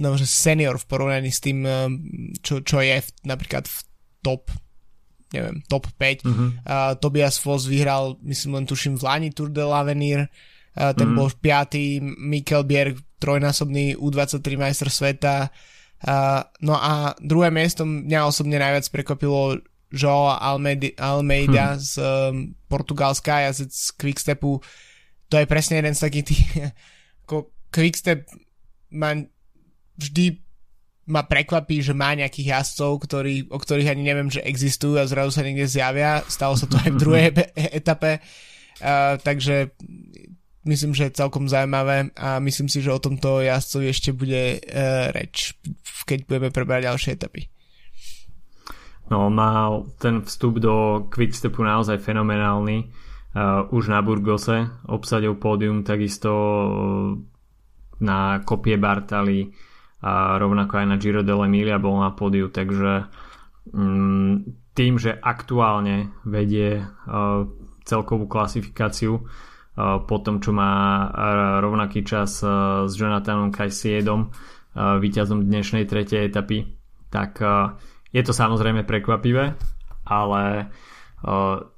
no, 0.00 0.16
že 0.16 0.24
senior 0.24 0.80
v 0.80 0.88
porovnaní 0.88 1.28
s 1.28 1.44
tým, 1.44 1.60
um, 1.68 1.92
čo, 2.40 2.64
čo 2.64 2.80
je 2.80 3.04
v, 3.04 3.08
napríklad 3.28 3.68
v 3.68 3.78
top 4.24 4.48
neviem, 5.34 5.60
top 5.68 5.90
5. 6.00 6.24
Uh-huh. 6.24 6.54
Uh, 6.64 6.94
Tobias 6.96 7.36
Foss 7.36 7.68
vyhral, 7.68 8.16
myslím 8.24 8.62
len 8.62 8.64
tuším 8.64 8.96
v 8.96 9.04
Lani 9.04 9.30
Tour 9.34 9.50
de 9.50 9.60
l'Avenir, 9.60 10.24
uh, 10.24 10.55
ten 10.76 11.08
uh-huh. 11.08 11.16
bol 11.16 11.28
piatý, 11.32 11.98
Mikkel 12.04 12.68
Bjerg 12.68 13.00
trojnásobný 13.16 13.96
U23 13.96 14.60
majster 14.60 14.92
sveta. 14.92 15.48
No 16.60 16.76
a 16.76 17.16
druhé 17.16 17.48
miesto 17.48 17.88
mňa 17.88 18.28
osobne 18.28 18.60
najviac 18.60 18.84
prekvapilo 18.92 19.56
Joao 19.88 20.36
Almeida, 20.36 21.78
hmm. 21.78 21.80
z 21.80 21.92
um, 21.96 22.52
Portugalska, 22.68 23.46
jazdec 23.46 23.72
z 23.72 23.90
Quickstepu. 23.96 24.60
To 25.30 25.34
je 25.38 25.46
presne 25.46 25.78
jeden 25.78 25.94
z 25.94 26.02
takých 26.02 26.26
tých, 26.26 26.42
ako 27.24 27.54
Quickstep 27.70 28.26
ma 28.92 29.14
vždy 29.96 30.42
ma 31.06 31.22
prekvapí, 31.22 31.78
že 31.86 31.94
má 31.94 32.18
nejakých 32.18 32.50
jazdcov, 32.50 32.98
ktorý, 33.06 33.46
o 33.54 33.58
ktorých 33.62 33.94
ani 33.94 34.02
neviem, 34.02 34.26
že 34.26 34.42
existujú 34.42 34.98
a 34.98 35.06
zrazu 35.06 35.38
sa 35.38 35.46
niekde 35.46 35.70
zjavia. 35.70 36.26
Stalo 36.26 36.58
sa 36.58 36.66
to 36.66 36.82
aj 36.82 36.90
v 36.90 36.98
druhej 36.98 37.26
etape. 37.78 38.18
Uh, 38.82 39.14
takže 39.22 39.70
myslím, 40.66 40.92
že 40.92 41.08
je 41.08 41.18
celkom 41.18 41.46
zaujímavé 41.46 42.10
a 42.18 42.42
myslím 42.42 42.68
si, 42.68 42.82
že 42.82 42.92
o 42.92 43.02
tomto 43.02 43.40
jazdcovi 43.40 43.86
ešte 43.88 44.10
bude 44.12 44.58
uh, 44.58 45.14
reč, 45.14 45.54
keď 46.04 46.26
budeme 46.26 46.50
prebrať 46.50 46.90
ďalšie 46.90 47.10
etapy. 47.16 47.48
No, 49.06 49.30
mal 49.30 49.86
ten 50.02 50.26
vstup 50.26 50.58
do 50.58 51.06
Quickstepu 51.08 51.62
naozaj 51.62 52.02
fenomenálny. 52.02 52.90
Uh, 53.36 53.68
už 53.70 53.92
na 53.92 54.00
Burgose 54.00 54.66
obsadil 54.88 55.36
pódium 55.36 55.84
takisto 55.84 56.32
uh, 56.32 56.66
na 58.00 58.40
kopie 58.42 58.80
Bartali 58.80 59.52
a 60.02 60.36
rovnako 60.40 60.72
aj 60.82 60.86
na 60.88 60.96
Giro 60.96 61.20
dell'Emilia 61.24 61.80
bol 61.80 62.00
na 62.00 62.12
pódiu, 62.12 62.48
takže 62.48 63.08
um, 63.72 64.44
tým, 64.76 65.00
že 65.00 65.16
aktuálne 65.16 66.12
vedie 66.24 66.84
uh, 66.84 67.48
celkovú 67.86 68.28
klasifikáciu 68.28 69.24
po 69.76 70.16
tom, 70.24 70.40
čo 70.40 70.56
má 70.56 71.04
rovnaký 71.60 72.00
čas 72.00 72.40
s 72.40 72.92
Jonathanom 72.96 73.52
Kajsiedom, 73.52 74.32
víťazom 74.76 75.44
dnešnej 75.44 75.84
tretej 75.84 76.32
etapy, 76.32 76.64
tak 77.12 77.44
je 78.08 78.22
to 78.24 78.32
samozrejme 78.32 78.88
prekvapivé, 78.88 79.52
ale 80.08 80.72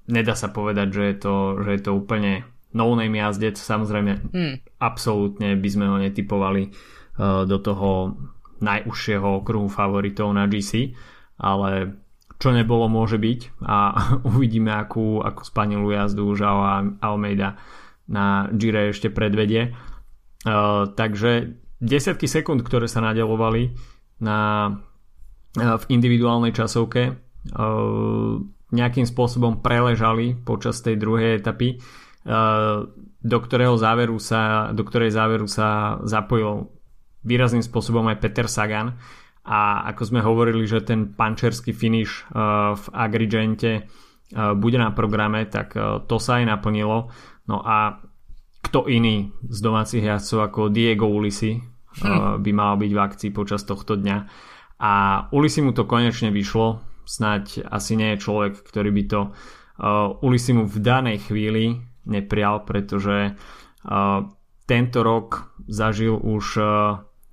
nedá 0.06 0.34
sa 0.38 0.54
povedať, 0.54 0.88
že 0.94 1.02
je 1.10 1.16
to, 1.18 1.34
že 1.66 1.70
je 1.74 1.80
to 1.82 1.90
úplne 1.98 2.46
no-name 2.70 3.18
jazdec. 3.18 3.58
Samozrejme, 3.58 4.12
hmm. 4.30 4.54
absolútne 4.78 5.58
by 5.58 5.68
sme 5.68 5.86
ho 5.90 5.96
netypovali 5.98 6.70
do 7.50 7.56
toho 7.58 8.14
najúžšieho 8.62 9.42
okruhu 9.42 9.66
favoritov 9.66 10.30
na 10.34 10.46
GC, 10.46 10.94
ale 11.38 11.98
čo 12.38 12.54
nebolo 12.54 12.86
môže 12.86 13.18
byť 13.18 13.62
a 13.66 13.78
uvidíme 14.30 14.70
akú, 14.70 15.22
akú 15.22 15.42
spanilú 15.42 15.90
jazdu 15.90 16.30
Žao 16.34 16.94
Almeida 17.02 17.58
na 18.08 18.48
Gire 18.50 18.90
ešte 18.90 19.12
predvedie. 19.12 19.76
Uh, 20.42 20.88
takže 20.96 21.60
desiatky 21.78 22.26
sekúnd, 22.26 22.64
ktoré 22.64 22.88
sa 22.88 23.04
nadelovali 23.04 23.76
na 24.18 24.72
v 25.56 25.84
individuálnej 25.88 26.52
časovke 26.52 27.16
nejakým 28.68 29.06
spôsobom 29.08 29.64
preležali 29.64 30.36
počas 30.36 30.84
tej 30.84 31.00
druhej 31.00 31.40
etapy, 31.40 31.80
do 33.18 33.38
ktorého 33.40 33.74
záveru 33.80 34.20
sa, 34.20 34.70
do 34.76 34.84
ktorej 34.84 35.10
záveru 35.10 35.48
sa 35.48 35.98
zapojil 36.04 36.68
výrazným 37.24 37.64
spôsobom 37.64 38.04
aj 38.12 38.20
Peter 38.20 38.46
Sagan 38.46 39.00
a 39.48 39.88
ako 39.88 40.02
sme 40.04 40.20
hovorili, 40.20 40.68
že 40.68 40.84
ten 40.84 41.16
pančerský 41.16 41.72
finish 41.72 42.28
v 42.76 42.84
Agrigente 42.92 43.88
bude 44.34 44.76
na 44.76 44.92
programe, 44.92 45.48
tak 45.48 45.72
to 46.06 46.16
sa 46.20 46.44
aj 46.44 46.44
naplnilo. 46.44 47.08
No 47.48 47.64
a 47.64 48.04
kto 48.60 48.84
iný 48.86 49.32
z 49.48 49.58
domácich 49.64 50.04
jazdcov 50.04 50.38
ako 50.52 50.60
Diego 50.68 51.08
Ulisi 51.08 51.56
hm. 51.56 52.44
by 52.44 52.50
mal 52.52 52.76
byť 52.76 52.90
v 52.92 53.00
akcii 53.00 53.30
počas 53.32 53.64
tohto 53.64 53.96
dňa 53.96 54.18
a 54.78 54.92
Ulisi 55.34 55.58
mu 55.58 55.74
to 55.74 55.90
konečne 55.90 56.30
vyšlo, 56.30 56.78
snať 57.02 57.66
asi 57.66 57.98
nie 57.98 58.14
je 58.14 58.22
človek, 58.22 58.62
ktorý 58.62 58.90
by 58.94 59.02
to 59.10 59.20
uh, 59.26 60.22
Ulisi 60.22 60.54
mu 60.54 60.70
v 60.70 60.78
danej 60.78 61.26
chvíli 61.26 61.82
neprial, 62.06 62.62
pretože 62.62 63.34
uh, 63.34 64.20
tento 64.68 64.98
rok 65.00 65.56
zažil 65.64 66.14
už 66.20 66.60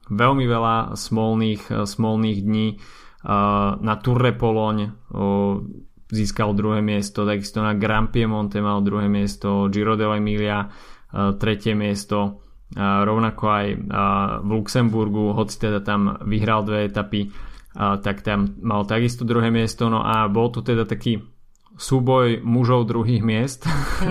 veľmi 0.08 0.46
veľa 0.48 0.96
smolných, 0.96 1.84
smolných 1.84 2.40
dní 2.40 2.80
na 3.82 3.96
Tour 4.06 4.22
de 4.22 4.34
uh, 4.38 4.46
získal 6.12 6.54
druhé 6.54 6.82
miesto, 6.86 7.26
takisto 7.26 7.62
na 7.62 7.74
Grand 7.74 8.10
Piemonte 8.10 8.62
mal 8.62 8.82
druhé 8.86 9.10
miesto, 9.10 9.70
Giro 9.74 9.98
dell'Emilia 9.98 10.70
uh, 10.70 11.34
tretie 11.38 11.74
miesto 11.74 12.46
rovnako 12.76 13.44
aj 13.46 13.68
v 14.42 14.50
Luxemburgu, 14.50 15.38
hoci 15.38 15.56
teda 15.62 15.80
tam 15.86 16.18
vyhral 16.26 16.66
dve 16.66 16.90
etapy, 16.90 17.30
tak 17.76 18.26
tam 18.26 18.58
mal 18.60 18.84
takisto 18.90 19.24
druhé 19.24 19.54
miesto, 19.54 19.88
no 19.88 20.02
a 20.02 20.26
bol 20.28 20.50
to 20.50 20.66
teda 20.66 20.84
taký 20.84 21.22
súboj 21.76 22.40
mužov 22.42 22.88
druhých 22.88 23.22
miest 23.22 23.68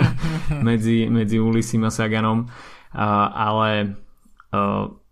medzi, 0.68 1.08
medzi 1.08 1.40
Ulisim 1.40 1.82
a 1.84 1.90
Saganom, 1.90 2.46
ale 2.94 3.96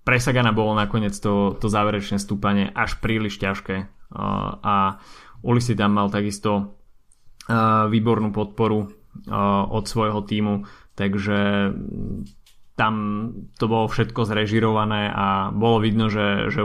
pre 0.02 0.18
Sagana 0.20 0.54
bolo 0.54 0.76
nakoniec 0.76 1.16
to, 1.18 1.56
to 1.58 1.66
záverečné 1.66 2.22
stúpanie 2.22 2.70
až 2.72 3.00
príliš 3.02 3.40
ťažké 3.42 3.90
a 4.62 4.97
Ulisi 5.42 5.75
tam 5.75 5.99
mal 5.99 6.07
takisto 6.12 6.78
výbornú 7.88 8.31
podporu 8.31 8.87
od 9.69 9.85
svojho 9.85 10.23
týmu, 10.23 10.62
takže 10.95 11.71
tam 12.73 12.95
to 13.61 13.69
bolo 13.69 13.87
všetko 13.87 14.25
zrežirované 14.25 15.12
a 15.12 15.52
bolo 15.52 15.85
vidno, 15.85 16.09
že, 16.09 16.49
že 16.49 16.64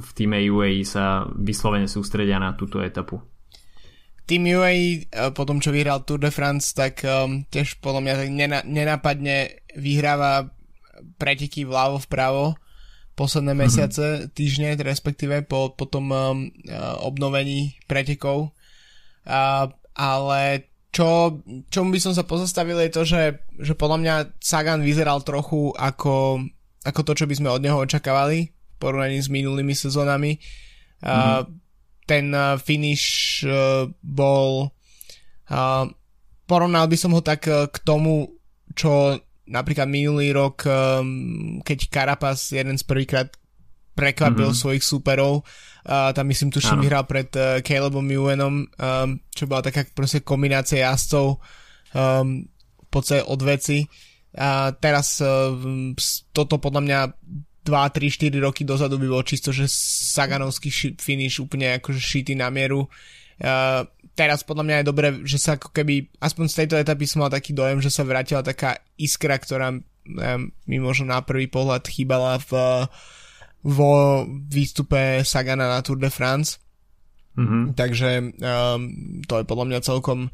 v 0.00 0.10
týme 0.16 0.40
UAE 0.40 0.80
sa 0.82 1.28
vyslovene 1.36 1.86
sústredia 1.86 2.40
na 2.40 2.56
túto 2.56 2.80
etapu. 2.80 3.20
Tým 4.24 4.48
UAE 4.48 5.06
eh, 5.06 5.30
po 5.36 5.44
tom, 5.44 5.60
čo 5.60 5.74
vyhral 5.74 6.08
Tour 6.08 6.24
de 6.24 6.32
France, 6.32 6.72
tak 6.72 7.04
um, 7.04 7.44
tiež 7.52 7.84
podľa 7.84 8.00
mňa 8.00 8.14
tak 8.16 8.30
nenapadne 8.64 9.36
vyhráva 9.76 10.48
preteky 11.20 11.68
vľavo 11.68 12.00
vpravo 12.06 12.56
posledné 13.12 13.52
mm-hmm. 13.52 13.64
mesiace, 13.68 14.06
týždne, 14.32 14.74
respektíve 14.80 15.44
po, 15.44 15.72
po 15.76 15.84
tom 15.84 16.08
um, 16.10 16.48
obnovení 17.04 17.76
pretekov. 17.84 18.56
Uh, 19.22 19.70
ale 19.92 20.72
čo, 20.92 21.40
čomu 21.72 21.88
by 21.92 22.00
som 22.00 22.12
sa 22.12 22.24
pozastavil 22.24 22.76
je 22.84 22.90
to, 22.92 23.02
že, 23.04 23.22
že 23.60 23.72
podľa 23.76 23.98
mňa 24.00 24.14
Sagan 24.40 24.84
vyzeral 24.84 25.24
trochu 25.24 25.72
ako, 25.72 26.44
ako 26.84 27.00
to, 27.04 27.12
čo 27.16 27.24
by 27.28 27.34
sme 27.36 27.48
od 27.48 27.64
neho 27.64 27.80
očakávali 27.80 28.52
v 28.52 28.76
porovnaní 28.76 29.20
s 29.20 29.32
minulými 29.32 29.72
sezónami. 29.72 30.36
Mm-hmm. 31.00 31.08
Uh, 31.08 31.42
ten 32.04 32.34
uh, 32.34 32.58
finish 32.58 33.40
uh, 33.46 33.88
bol 34.02 34.74
uh, 35.48 35.84
porovnal 36.44 36.84
by 36.90 36.96
som 36.98 37.14
ho 37.16 37.24
tak 37.24 37.48
uh, 37.48 37.70
k 37.70 37.76
tomu, 37.86 38.28
čo 38.76 39.16
napríklad 39.48 39.90
minulý 39.90 40.30
rok, 40.30 40.66
um, 40.66 41.58
keď 41.62 41.78
Carapaz 41.90 42.54
jeden 42.54 42.78
z 42.78 42.84
prvýkrát 42.86 43.30
prekvapil 43.92 44.50
mm-hmm. 44.50 44.62
svojich 44.64 44.84
súperov, 44.84 45.44
tam 45.84 46.24
myslím 46.30 46.54
tuším 46.54 46.80
vyhral 46.80 47.04
pred 47.04 47.28
uh, 47.34 47.58
Calebom 47.60 48.06
Ewanom, 48.06 48.64
um, 48.64 49.10
čo 49.34 49.44
bola 49.50 49.66
taká 49.66 49.82
proste 49.90 50.22
kombinácia 50.22 50.86
jazdcov, 50.86 51.42
um, 51.92 52.46
v 52.78 52.88
podstate 52.88 53.26
od 53.26 53.40
veci. 53.42 53.84
A 54.38 54.72
teraz 54.72 55.20
uh, 55.20 55.52
toto 56.32 56.56
podľa 56.62 56.82
mňa 56.86 57.00
2, 57.62 57.68
3, 57.68 58.32
4 58.32 58.46
roky 58.46 58.62
dozadu 58.64 58.98
by 58.98 59.06
bolo 59.06 59.26
čisto, 59.26 59.50
že 59.54 59.70
Saganovský 60.14 60.96
finish 60.98 61.42
úplne 61.42 61.78
akože 61.78 62.00
šitý 62.00 62.34
na 62.38 62.50
mieru. 62.50 62.86
Uh, 63.42 63.86
teraz 64.12 64.44
podľa 64.44 64.64
mňa 64.64 64.76
je 64.80 64.88
dobré, 64.88 65.08
že 65.24 65.38
sa 65.40 65.56
ako 65.56 65.72
keby, 65.72 66.08
aspoň 66.20 66.44
z 66.48 66.56
tejto 66.64 66.76
etapy 66.80 67.04
som 67.08 67.24
mal 67.24 67.32
taký 67.32 67.56
dojem, 67.56 67.80
že 67.80 67.92
sa 67.92 68.04
vrátila 68.04 68.44
taká 68.44 68.76
iskra, 69.00 69.36
ktorá 69.36 69.72
mi 70.66 70.78
možno 70.82 71.14
na 71.14 71.22
prvý 71.22 71.46
pohľad 71.46 71.86
chýbala 71.86 72.42
v, 72.42 72.52
vo 73.62 74.24
výstupe 74.26 75.22
Sagana 75.22 75.70
na 75.70 75.80
Tour 75.80 76.02
de 76.02 76.10
France. 76.10 76.58
Mm-hmm. 77.38 77.62
Takže 77.78 78.10
um, 78.20 78.80
to 79.24 79.40
je 79.40 79.48
podľa 79.48 79.66
mňa 79.72 79.86
celkom 79.86 80.28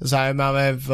zaujímavé. 0.00 0.78
V, 0.78 0.88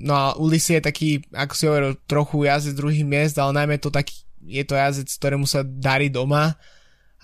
no 0.00 0.12
a 0.16 0.26
Ulissi 0.40 0.80
je 0.80 0.88
taký, 0.88 1.10
ako 1.34 1.52
si 1.52 1.64
hovoril, 1.68 1.92
trochu 2.08 2.48
jazdec 2.48 2.74
druhých 2.78 3.04
miest, 3.04 3.36
ale 3.36 3.52
najmä 3.52 3.76
to 3.76 3.92
taký 3.92 4.24
je 4.46 4.62
to 4.62 4.78
jazdec, 4.78 5.10
ktorému 5.10 5.44
sa 5.44 5.66
darí 5.66 6.06
doma 6.06 6.54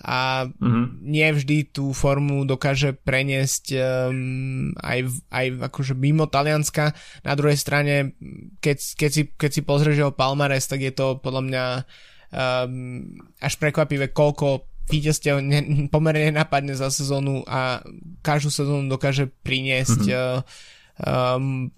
a 0.03 0.51
mm-hmm. 0.51 0.85
nie 0.99 1.27
vždy 1.31 1.57
tú 1.71 1.95
formu 1.95 2.43
dokáže 2.43 2.91
preniesť 2.91 3.71
um, 3.71 4.75
aj, 4.75 4.99
aj 5.31 5.45
akože 5.71 5.95
mimo 5.95 6.27
Talianska. 6.27 6.91
Na 7.23 7.33
druhej 7.39 7.55
strane, 7.55 8.11
keď, 8.59 8.77
keď, 8.99 9.09
si, 9.15 9.23
keď 9.31 9.49
si 9.55 9.61
pozrieš 9.63 9.97
jeho 10.03 10.11
palmares, 10.11 10.67
tak 10.67 10.83
je 10.83 10.91
to 10.91 11.23
podľa 11.23 11.41
mňa 11.47 11.65
um, 12.35 13.15
až 13.39 13.53
prekvapivé, 13.55 14.11
koľko 14.11 14.67
víťazstiev 14.91 15.39
ne, 15.39 15.87
pomerne 15.87 16.35
nenapadne 16.35 16.75
za 16.75 16.91
sezónu 16.91 17.47
a 17.47 17.79
každú 18.19 18.51
sezónu 18.51 18.91
dokáže 18.91 19.31
priniesť 19.47 20.03
mm-hmm. 20.03 20.35
uh, 20.99 21.39
um, 21.39 21.71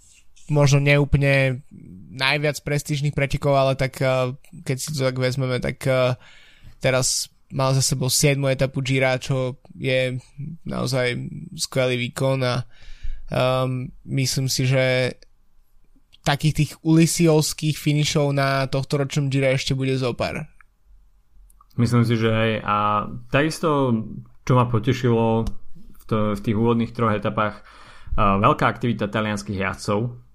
možno 0.49 0.81
neúplne 0.81 1.61
najviac 2.09 2.57
prestížnych 2.65 3.13
pretekov, 3.13 3.53
ale 3.53 3.77
tak 3.77 4.01
uh, 4.01 4.33
keď 4.65 4.77
si 4.81 4.89
to 4.97 5.05
tak 5.05 5.21
vezmeme, 5.21 5.61
tak 5.61 5.77
uh, 5.85 6.17
teraz 6.81 7.29
mal 7.53 7.73
za 7.73 7.81
sebou 7.81 8.09
7. 8.09 8.39
etapu 8.49 8.81
Gira, 8.81 9.19
čo 9.21 9.61
je 9.77 10.17
naozaj 10.65 11.19
skvelý 11.53 11.99
výkon 12.09 12.41
a 12.41 12.65
um, 13.29 13.89
myslím 14.09 14.49
si, 14.49 14.65
že 14.65 15.15
takých 16.25 16.53
tých 16.57 16.71
ulisiovských 16.81 17.77
finišov 17.77 18.33
na 18.33 18.65
tohto 18.65 18.97
ročnom 18.97 19.29
Gira 19.29 19.53
ešte 19.53 19.77
bude 19.77 19.93
zopár. 19.93 20.49
Myslím 21.77 22.07
si, 22.07 22.15
že 22.17 22.31
aj 22.31 22.51
a 22.63 22.77
takisto, 23.29 23.93
čo 24.47 24.53
ma 24.57 24.65
potešilo 24.65 25.45
v, 25.45 26.03
to, 26.07 26.33
v 26.33 26.41
tých 26.41 26.55
úvodných 26.55 26.95
troch 26.95 27.13
etapách, 27.13 27.61
uh, 28.17 28.41
veľká 28.41 28.65
aktivita 28.65 29.11
talianských 29.11 29.59
jazdcov, 29.59 30.25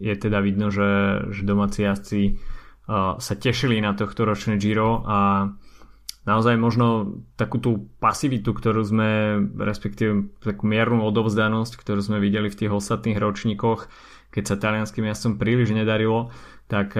je 0.00 0.14
teda 0.16 0.38
vidno, 0.42 0.72
že, 0.72 1.22
že 1.30 1.42
domáci 1.46 1.86
jazdci 1.86 2.22
sa 3.22 3.34
tešili 3.38 3.78
na 3.78 3.94
tohto 3.94 4.26
ročné 4.26 4.58
Giro 4.58 5.06
a 5.06 5.46
naozaj 6.28 6.56
možno 6.60 7.20
takú 7.36 7.56
tú 7.56 7.88
pasivitu, 7.96 8.52
ktorú 8.52 8.84
sme, 8.84 9.10
respektíve 9.56 10.36
takú 10.44 10.68
miernu 10.68 11.04
odovzdanosť, 11.08 11.80
ktorú 11.80 12.00
sme 12.04 12.18
videli 12.20 12.52
v 12.52 12.58
tých 12.64 12.72
ostatných 12.72 13.16
ročníkoch, 13.16 13.88
keď 14.30 14.44
sa 14.46 14.60
talianským 14.60 15.08
jazdcom 15.08 15.40
príliš 15.40 15.74
nedarilo, 15.74 16.30
tak 16.70 16.94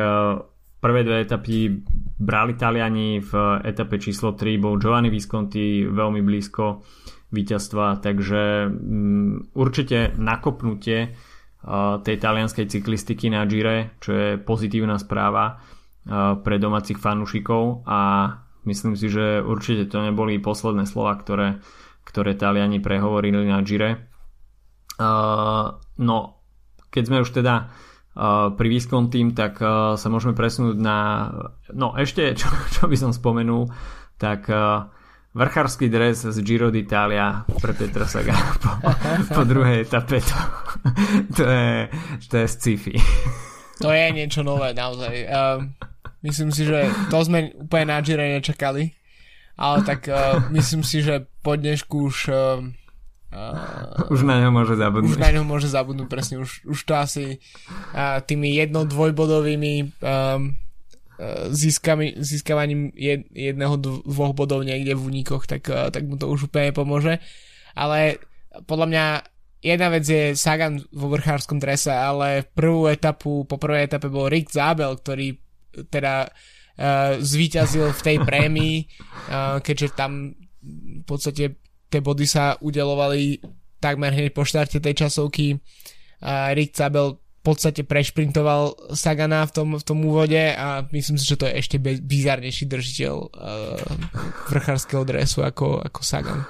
prvé 0.80 1.00
dve 1.06 1.22
etapy 1.22 1.70
brali 2.18 2.58
Taliani, 2.58 3.22
v 3.22 3.32
etape 3.62 4.00
číslo 4.00 4.34
3 4.34 4.58
bol 4.58 4.80
Giovanni 4.80 5.12
Visconti 5.12 5.86
veľmi 5.86 6.24
blízko 6.24 6.82
víťazstva, 7.30 8.02
takže 8.02 8.66
um, 8.66 9.46
určite 9.54 10.16
nakopnutie 10.18 11.14
tej 12.00 12.16
talianskej 12.16 12.72
cyklistiky 12.72 13.28
na 13.28 13.44
Gire, 13.44 14.00
čo 14.00 14.16
je 14.16 14.28
pozitívna 14.40 14.96
správa 14.96 15.60
pre 16.40 16.56
domácich 16.56 16.96
fanúšikov 16.96 17.84
a 17.84 18.00
myslím 18.64 18.94
si, 18.96 19.08
že 19.08 19.40
určite 19.40 19.88
to 19.88 20.02
neboli 20.02 20.40
posledné 20.40 20.84
slova, 20.84 21.16
ktoré, 21.16 21.60
ktoré 22.04 22.36
Taliani 22.36 22.80
prehovorili 22.80 23.46
na 23.46 23.60
Gire. 23.62 24.10
No, 25.96 26.18
keď 26.92 27.02
sme 27.06 27.22
už 27.24 27.30
teda 27.30 27.70
pri 28.56 28.68
tým, 29.08 29.32
tak 29.32 29.62
sa 29.96 30.06
môžeme 30.10 30.34
presunúť 30.36 30.76
na... 30.76 31.30
No 31.72 31.94
ešte, 31.96 32.34
čo, 32.36 32.50
čo 32.74 32.90
by 32.90 32.96
som 32.98 33.16
spomenul, 33.16 33.70
tak 34.20 34.50
vrchársky 35.30 35.86
dres 35.86 36.26
z 36.26 36.38
Giro 36.42 36.74
d'Italia 36.74 37.46
pre 37.62 37.70
Petra 37.70 38.02
Saga 38.10 38.34
po, 38.58 38.82
po 39.30 39.42
druhej 39.46 39.86
etape 39.86 40.18
to, 40.18 40.38
to, 41.38 41.44
je, 41.46 41.86
to 42.26 42.34
je 42.42 42.46
sci-fi. 42.50 42.94
To 43.78 43.94
je 43.94 44.06
niečo 44.10 44.42
nové 44.42 44.74
naozaj. 44.74 45.14
Uh, 45.30 45.70
myslím 46.24 46.50
si, 46.52 46.68
že 46.68 46.88
to 47.08 47.20
sme 47.24 47.52
úplne 47.56 47.92
na 47.92 48.00
Giro 48.04 48.22
nečakali, 48.22 48.92
ale 49.56 49.76
tak 49.84 50.08
uh, 50.08 50.40
myslím 50.52 50.84
si, 50.84 51.04
že 51.04 51.28
po 51.40 51.56
dnešku 51.56 51.96
už 52.08 52.18
uh, 52.30 52.64
Uh, 53.30 54.10
už 54.10 54.26
na 54.26 54.42
ňo 54.42 54.50
môže 54.50 54.74
zabudnúť. 54.74 55.14
Už 55.14 55.22
na 55.22 55.30
ňo 55.30 55.46
môže 55.46 55.70
zabudnúť, 55.70 56.10
presne. 56.10 56.42
Už, 56.42 56.66
už 56.66 56.82
to 56.82 56.98
asi 56.98 57.38
uh, 57.94 58.18
tými 58.26 58.58
jedno-dvojbodovými 58.58 60.02
um, 60.02 60.58
získami, 61.54 62.18
získavaním 62.18 62.90
jed, 62.98 63.30
jedného, 63.30 63.78
dvoch 64.02 64.34
bodov 64.34 64.66
niekde 64.66 64.98
v 64.98 65.14
únikoch, 65.14 65.46
tak, 65.46 65.62
tak 65.68 66.02
mu 66.10 66.18
to 66.18 66.26
už 66.26 66.50
úplne 66.50 66.74
pomôže. 66.74 67.22
Ale 67.78 68.18
podľa 68.66 68.86
mňa 68.90 69.04
jedna 69.62 69.88
vec 69.94 70.04
je 70.10 70.34
Sagan 70.34 70.82
vo 70.90 71.12
vrchárskom 71.12 71.62
drese, 71.62 71.94
ale 71.94 72.42
prvú 72.50 72.90
etapu, 72.90 73.46
po 73.46 73.62
prvej 73.62 73.86
etape 73.86 74.10
bol 74.10 74.26
Rick 74.26 74.50
Zabel, 74.50 74.96
ktorý 74.96 75.38
teda 75.90 76.28
uh, 76.28 77.18
zvíťazil 77.18 77.90
v 77.94 78.00
tej 78.04 78.16
prémii, 78.22 78.76
uh, 79.30 79.58
keďže 79.62 79.96
tam 79.96 80.34
v 80.62 81.04
podstate 81.08 81.56
tie 81.90 82.00
body 82.00 82.26
sa 82.28 82.54
udelovali 82.60 83.40
takmer 83.80 84.12
hneď 84.12 84.36
po 84.36 84.44
štarte 84.44 84.78
tej 84.78 85.06
časovky. 85.06 85.56
Uh, 86.20 86.52
Rick 86.52 86.76
Zabel 86.76 87.16
podstate 87.40 87.88
prešprintoval 87.88 88.92
Sagana 88.92 89.48
v 89.48 89.52
tom, 89.52 89.68
v 89.80 89.84
tom 89.84 89.98
úvode 90.04 90.40
a 90.52 90.84
myslím 90.92 91.16
si, 91.16 91.24
že 91.24 91.40
to 91.40 91.48
je 91.48 91.56
ešte 91.56 91.76
bizarnejší 91.80 92.68
držiteľ 92.68 93.14
uh, 93.16 93.28
vrchárskeho 94.52 95.02
dresu 95.08 95.40
ako, 95.40 95.80
ako 95.80 96.00
Sagan. 96.04 96.44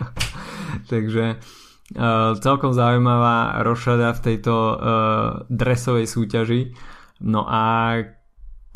Takže 0.92 1.36
uh, 1.36 2.32
celkom 2.40 2.72
zaujímavá 2.72 3.60
rošada 3.60 4.16
v 4.16 4.20
tejto 4.24 4.54
uh, 4.56 4.76
dresovej 5.52 6.08
súťaži. 6.08 6.72
No 7.20 7.44
a 7.44 8.00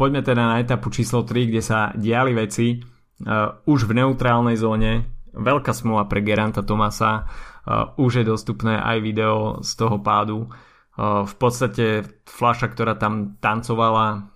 poďme 0.00 0.24
teda 0.24 0.40
na 0.40 0.56
etapu 0.56 0.88
číslo 0.88 1.28
3, 1.28 1.52
kde 1.52 1.60
sa 1.60 1.92
diali 1.92 2.32
veci 2.32 2.80
uh, 2.80 3.52
už 3.68 3.84
v 3.84 4.00
neutrálnej 4.00 4.56
zóne. 4.56 5.04
Veľká 5.36 5.76
smula 5.76 6.08
pre 6.08 6.24
Geranta 6.24 6.64
Tomasa. 6.64 7.28
Uh, 7.68 7.92
už 8.00 8.24
je 8.24 8.24
dostupné 8.24 8.80
aj 8.80 8.96
video 9.04 9.60
z 9.60 9.76
toho 9.76 10.00
pádu. 10.00 10.48
Uh, 10.96 11.28
v 11.28 11.34
podstate 11.36 12.08
flaša, 12.24 12.72
ktorá 12.72 12.96
tam 12.96 13.36
tancovala, 13.44 14.32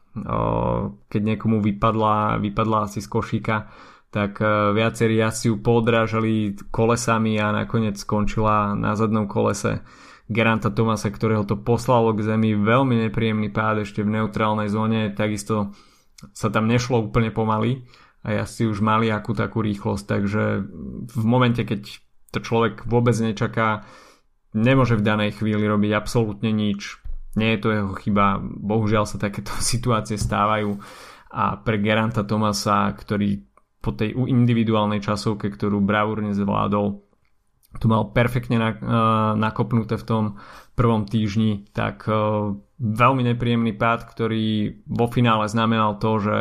keď 1.11 1.23
niekomu 1.35 1.59
vypadla, 1.59 2.39
vypadla 2.39 2.87
asi 2.87 3.03
z 3.03 3.11
košíka, 3.11 3.67
tak 4.15 4.39
viacerí 4.71 5.19
asi 5.19 5.51
ju 5.51 5.59
podrážali 5.59 6.55
kolesami 6.71 7.35
a 7.43 7.51
nakoniec 7.51 7.99
skončila 7.99 8.79
na 8.79 8.95
zadnom 8.95 9.27
kolese 9.27 9.83
Geranta 10.29 10.73
Tomasa, 10.73 11.13
ktorého 11.13 11.45
to 11.45 11.61
poslalo 11.61 12.17
k 12.17 12.25
zemi. 12.25 12.57
Veľmi 12.57 13.09
nepríjemný 13.09 13.53
pád 13.53 13.85
ešte 13.85 14.01
v 14.01 14.21
neutrálnej 14.21 14.73
zóne, 14.73 15.13
takisto 15.13 15.77
sa 16.33 16.49
tam 16.49 16.65
nešlo 16.65 17.05
úplne 17.05 17.29
pomaly 17.29 17.85
a 18.25 18.49
si 18.49 18.65
už 18.65 18.81
mali 18.81 19.13
akú 19.13 19.37
takú 19.37 19.61
rýchlosť, 19.61 20.05
takže 20.09 20.65
v 21.13 21.25
momente, 21.29 21.61
keď 21.61 22.01
to 22.33 22.41
človek 22.41 22.89
vôbec 22.89 23.13
nečaká, 23.21 23.85
nemôže 24.57 24.97
v 24.97 25.05
danej 25.05 25.37
chvíli 25.37 25.69
robiť 25.69 25.93
absolútne 25.93 26.49
nič. 26.49 26.97
Nie 27.37 27.59
je 27.59 27.61
to 27.61 27.69
jeho 27.75 27.93
chyba, 28.01 28.41
bohužiaľ 28.41 29.05
sa 29.05 29.21
takéto 29.21 29.53
situácie 29.75 30.17
stávajú 30.17 30.81
a 31.35 31.61
pre 31.61 31.77
Geranta 31.83 32.25
Tomasa, 32.25 32.89
ktorý 32.97 33.45
po 33.85 33.93
tej 33.93 34.17
individuálnej 34.17 35.05
časovke, 35.05 35.53
ktorú 35.53 35.85
bravúrne 35.85 36.33
zvládol, 36.33 37.04
tu 37.79 37.87
mal 37.91 38.11
perfektne 38.15 38.59
nakopnuté 39.39 39.99
v 39.99 40.07
tom 40.07 40.25
prvom 40.75 41.07
týždni, 41.07 41.71
tak 41.71 42.05
e, 42.11 42.15
veľmi 42.83 43.23
nepríjemný 43.23 43.79
pád, 43.79 44.11
ktorý 44.11 44.83
vo 44.91 45.07
finále 45.07 45.47
znamenal 45.47 46.03
to, 46.03 46.19
že 46.19 46.37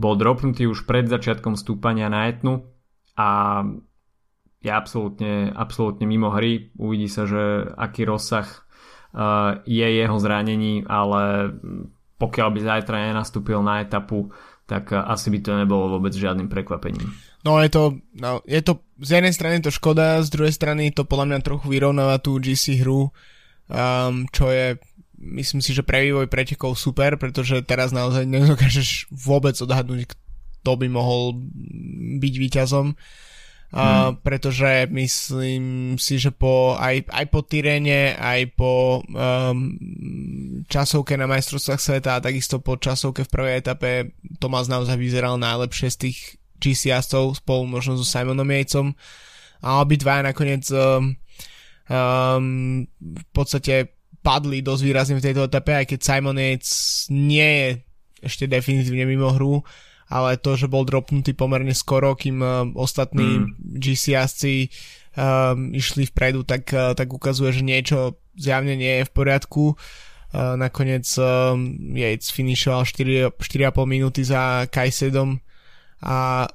bol 0.00 0.16
dropnutý 0.16 0.64
už 0.64 0.88
pred 0.88 1.04
začiatkom 1.04 1.54
stúpania 1.54 2.08
na 2.08 2.32
etnu 2.32 2.64
a 3.14 3.60
je 4.64 4.72
absolútne, 4.72 5.52
absolútne 5.52 6.08
mimo 6.08 6.32
hry. 6.32 6.72
Uvidí 6.80 7.06
sa, 7.12 7.28
že 7.28 7.68
aký 7.76 8.08
rozsah 8.08 8.48
uh, 9.12 9.60
je 9.68 9.84
jeho 9.84 10.16
zranení, 10.16 10.88
ale 10.88 11.52
pokiaľ 12.16 12.48
by 12.48 12.60
zajtra 12.64 13.12
nenastúpil 13.12 13.60
na 13.60 13.84
etapu, 13.84 14.32
tak 14.64 14.96
asi 14.96 15.28
by 15.28 15.38
to 15.44 15.52
nebolo 15.52 16.00
vôbec 16.00 16.16
žiadnym 16.16 16.48
prekvapením. 16.48 17.12
No 17.44 17.60
je 17.60 17.68
to, 17.68 18.00
no, 18.16 18.40
je 18.48 18.60
to 18.64 18.80
z 19.04 19.20
jednej 19.20 19.36
strany 19.36 19.60
to 19.60 19.68
škoda, 19.68 20.24
z 20.24 20.32
druhej 20.32 20.54
strany 20.56 20.88
to 20.96 21.04
podľa 21.04 21.28
mňa 21.28 21.38
trochu 21.44 21.66
vyrovnáva 21.68 22.16
tú 22.16 22.40
GC 22.40 22.80
hru, 22.80 23.12
um, 23.68 24.24
čo 24.32 24.48
je 24.48 24.80
myslím 25.24 25.64
si, 25.64 25.72
že 25.72 25.86
pre 25.86 26.04
vývoj 26.04 26.28
pretekov 26.28 26.76
super, 26.76 27.16
pretože 27.16 27.64
teraz 27.64 27.96
naozaj 27.96 28.28
nedokážeš 28.28 29.08
vôbec 29.08 29.56
odhadnúť, 29.56 30.12
kto 30.60 30.70
by 30.76 30.86
mohol 30.92 31.36
byť 32.20 32.34
víťazom. 32.36 32.96
Uh, 33.74 34.14
pretože 34.22 34.86
myslím 34.94 35.98
si, 35.98 36.22
že 36.22 36.30
po, 36.30 36.78
aj, 36.78 37.10
aj 37.10 37.26
po 37.26 37.42
Tyrene, 37.42 38.14
aj 38.14 38.54
po 38.54 39.02
um, 39.02 39.74
časovke 40.70 41.18
na 41.18 41.26
majstrovstvách 41.26 41.82
sveta 41.82 42.10
a 42.14 42.22
takisto 42.22 42.62
po 42.62 42.78
časovke 42.78 43.26
v 43.26 43.32
prvej 43.34 43.54
etape 43.58 44.14
Tomás 44.38 44.70
naozaj 44.70 44.94
vyzeral 44.94 45.42
najlepšie 45.42 45.90
z 45.90 45.98
tých 46.06 46.18
GC 46.64 46.96
jazdcov 46.96 47.44
spolu 47.44 47.68
možno 47.68 48.00
so 48.00 48.06
Simonom 48.08 48.48
Jejcom 48.48 48.96
a 49.60 49.84
obidva 49.84 50.24
nakoniec 50.24 50.64
um, 50.72 51.12
um, 51.88 52.84
v 52.88 53.24
podstate 53.32 53.92
padli 54.24 54.64
dosť 54.64 54.82
výrazne 54.84 55.14
v 55.20 55.24
tejto 55.24 55.44
etape, 55.44 55.84
aj 55.84 55.86
keď 55.92 55.98
Simon 56.00 56.40
Yates 56.40 56.72
nie 57.12 57.44
je 57.44 57.68
ešte 58.24 58.48
definitívne 58.48 59.04
mimo 59.04 59.28
hru, 59.36 59.60
ale 60.08 60.40
to, 60.40 60.56
že 60.56 60.64
bol 60.64 60.88
dropnutý 60.88 61.36
pomerne 61.36 61.76
skoro, 61.76 62.16
kým 62.16 62.40
uh, 62.40 62.64
ostatní 62.72 63.44
mm. 63.44 63.76
GC 63.76 64.16
jazdci 64.16 64.72
um, 65.12 65.76
išli 65.76 66.08
vpredu, 66.08 66.48
tak, 66.48 66.72
uh, 66.72 66.96
tak 66.96 67.12
ukazuje, 67.12 67.52
že 67.52 67.62
niečo 67.68 68.16
zjavne 68.32 68.80
nie 68.80 69.04
je 69.04 69.08
v 69.08 69.12
poriadku. 69.12 69.76
Uh, 70.34 70.56
nakoniec 70.56 71.04
um, 71.20 71.76
Yates 71.92 72.32
finišoval 72.32 72.88
4, 72.88 73.36
4,5 73.36 73.84
minúty 73.84 74.24
za 74.24 74.64
Kajsedom 74.72 75.43
a 76.04 76.46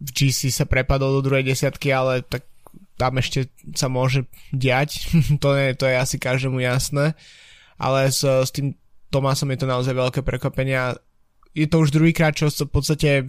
v 0.00 0.10
GC 0.12 0.52
sa 0.52 0.68
prepadol 0.68 1.20
do 1.20 1.32
druhej 1.32 1.48
desiatky, 1.48 1.88
ale 1.92 2.20
tak 2.20 2.44
tam 3.00 3.16
ešte 3.16 3.48
sa 3.72 3.88
môže 3.88 4.28
diať, 4.52 5.08
to, 5.42 5.56
je, 5.56 5.72
to 5.72 5.88
je 5.88 5.96
asi 5.96 6.20
každému 6.20 6.60
jasné, 6.60 7.16
ale 7.80 8.12
s, 8.12 8.20
s 8.20 8.52
tým 8.52 8.76
Tomásom 9.10 9.50
je 9.50 9.58
to 9.58 9.66
naozaj 9.66 9.90
veľké 9.90 10.20
prekvapenie 10.22 10.94
je 11.54 11.66
to 11.66 11.82
už 11.82 11.90
druhýkrát, 11.90 12.34
čo 12.34 12.50
v 12.50 12.70
podstate 12.70 13.26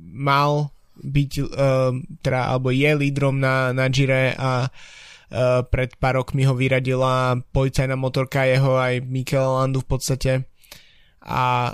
mal 0.00 0.72
byť, 1.00 1.32
uh, 1.40 1.92
teda, 2.20 2.40
alebo 2.52 2.72
je 2.72 2.90
lídrom 2.92 3.40
na, 3.40 3.72
na 3.72 3.88
Gire 3.88 4.36
a 4.36 4.68
uh, 4.68 5.60
pred 5.64 5.92
pár 5.96 6.20
rokmi 6.20 6.44
ho 6.44 6.52
vyradila 6.56 7.40
policajná 7.52 7.96
motorka 7.96 8.44
jeho 8.44 8.76
aj 8.76 9.04
Mikel 9.04 9.44
Landu 9.44 9.80
v 9.80 9.88
podstate. 9.88 10.32
A 11.24 11.72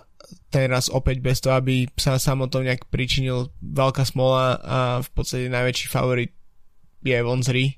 teraz 0.56 0.88
opäť 0.88 1.20
bez 1.20 1.44
toho, 1.44 1.60
aby 1.60 1.84
sa 2.00 2.16
samotnou 2.16 2.64
nejak 2.64 2.88
pričinil 2.88 3.52
veľká 3.60 4.08
smola 4.08 4.56
a 4.64 4.78
v 5.04 5.10
podstate 5.12 5.52
najväčší 5.52 5.86
favorit 5.92 6.32
je 7.04 7.20
Vonzri 7.20 7.76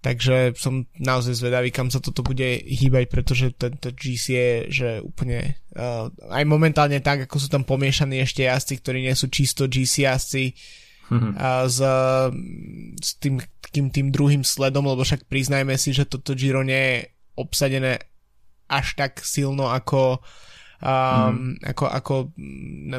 Takže 0.00 0.56
som 0.56 0.88
naozaj 0.96 1.36
zvedavý, 1.36 1.68
kam 1.68 1.92
sa 1.92 2.00
toto 2.00 2.24
bude 2.24 2.56
hýbať, 2.64 3.04
pretože 3.12 3.52
tento 3.52 3.92
GC 3.92 4.24
je, 4.32 4.50
že 4.72 4.88
úplne 5.04 5.60
uh, 5.76 6.08
aj 6.32 6.44
momentálne 6.48 7.04
tak, 7.04 7.28
ako 7.28 7.36
sú 7.36 7.52
tam 7.52 7.68
pomiešaní 7.68 8.16
ešte 8.24 8.48
jazdci, 8.48 8.80
ktorí 8.80 9.04
nie 9.04 9.12
sú 9.12 9.28
čisto 9.28 9.68
GC 9.68 10.08
jazdci 10.08 10.56
mm-hmm. 11.12 11.32
uh, 11.36 11.68
s, 11.68 11.78
s 12.96 13.10
tým, 13.20 13.44
tým, 13.68 13.92
tým 13.92 14.08
druhým 14.08 14.40
sledom, 14.40 14.88
lebo 14.88 15.04
však 15.04 15.28
priznajme 15.28 15.76
si, 15.76 15.92
že 15.92 16.08
toto 16.08 16.32
Giro 16.32 16.64
nie 16.64 16.80
je 16.80 16.98
obsadené 17.36 18.00
až 18.72 18.96
tak 18.96 19.20
silno 19.20 19.68
ako, 19.68 20.24
um, 20.80 21.56
mm. 21.56 21.70
ako, 21.72 21.84
ako 21.86 22.14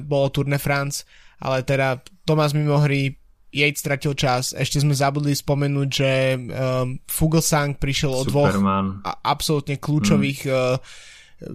bolo 0.05 0.25
Tour 0.29 0.47
de 0.47 0.57
France, 0.61 1.03
ale 1.41 1.65
teda 1.65 2.01
Tomás 2.25 2.53
Mimohry 2.53 3.17
Yates 3.51 3.83
stratil 3.83 4.15
čas. 4.15 4.55
Ešte 4.55 4.79
sme 4.79 4.95
zabudli 4.95 5.35
spomenúť, 5.35 5.89
že 5.91 6.11
um, 6.39 6.95
Fugelsang 7.03 7.75
prišiel 7.75 8.15
od 8.15 8.31
dvoch 8.31 8.55
a, 9.03 9.11
absolútne 9.27 9.75
kľúčových 9.75 10.47
mm. 10.47 10.51
uh, 10.55 10.79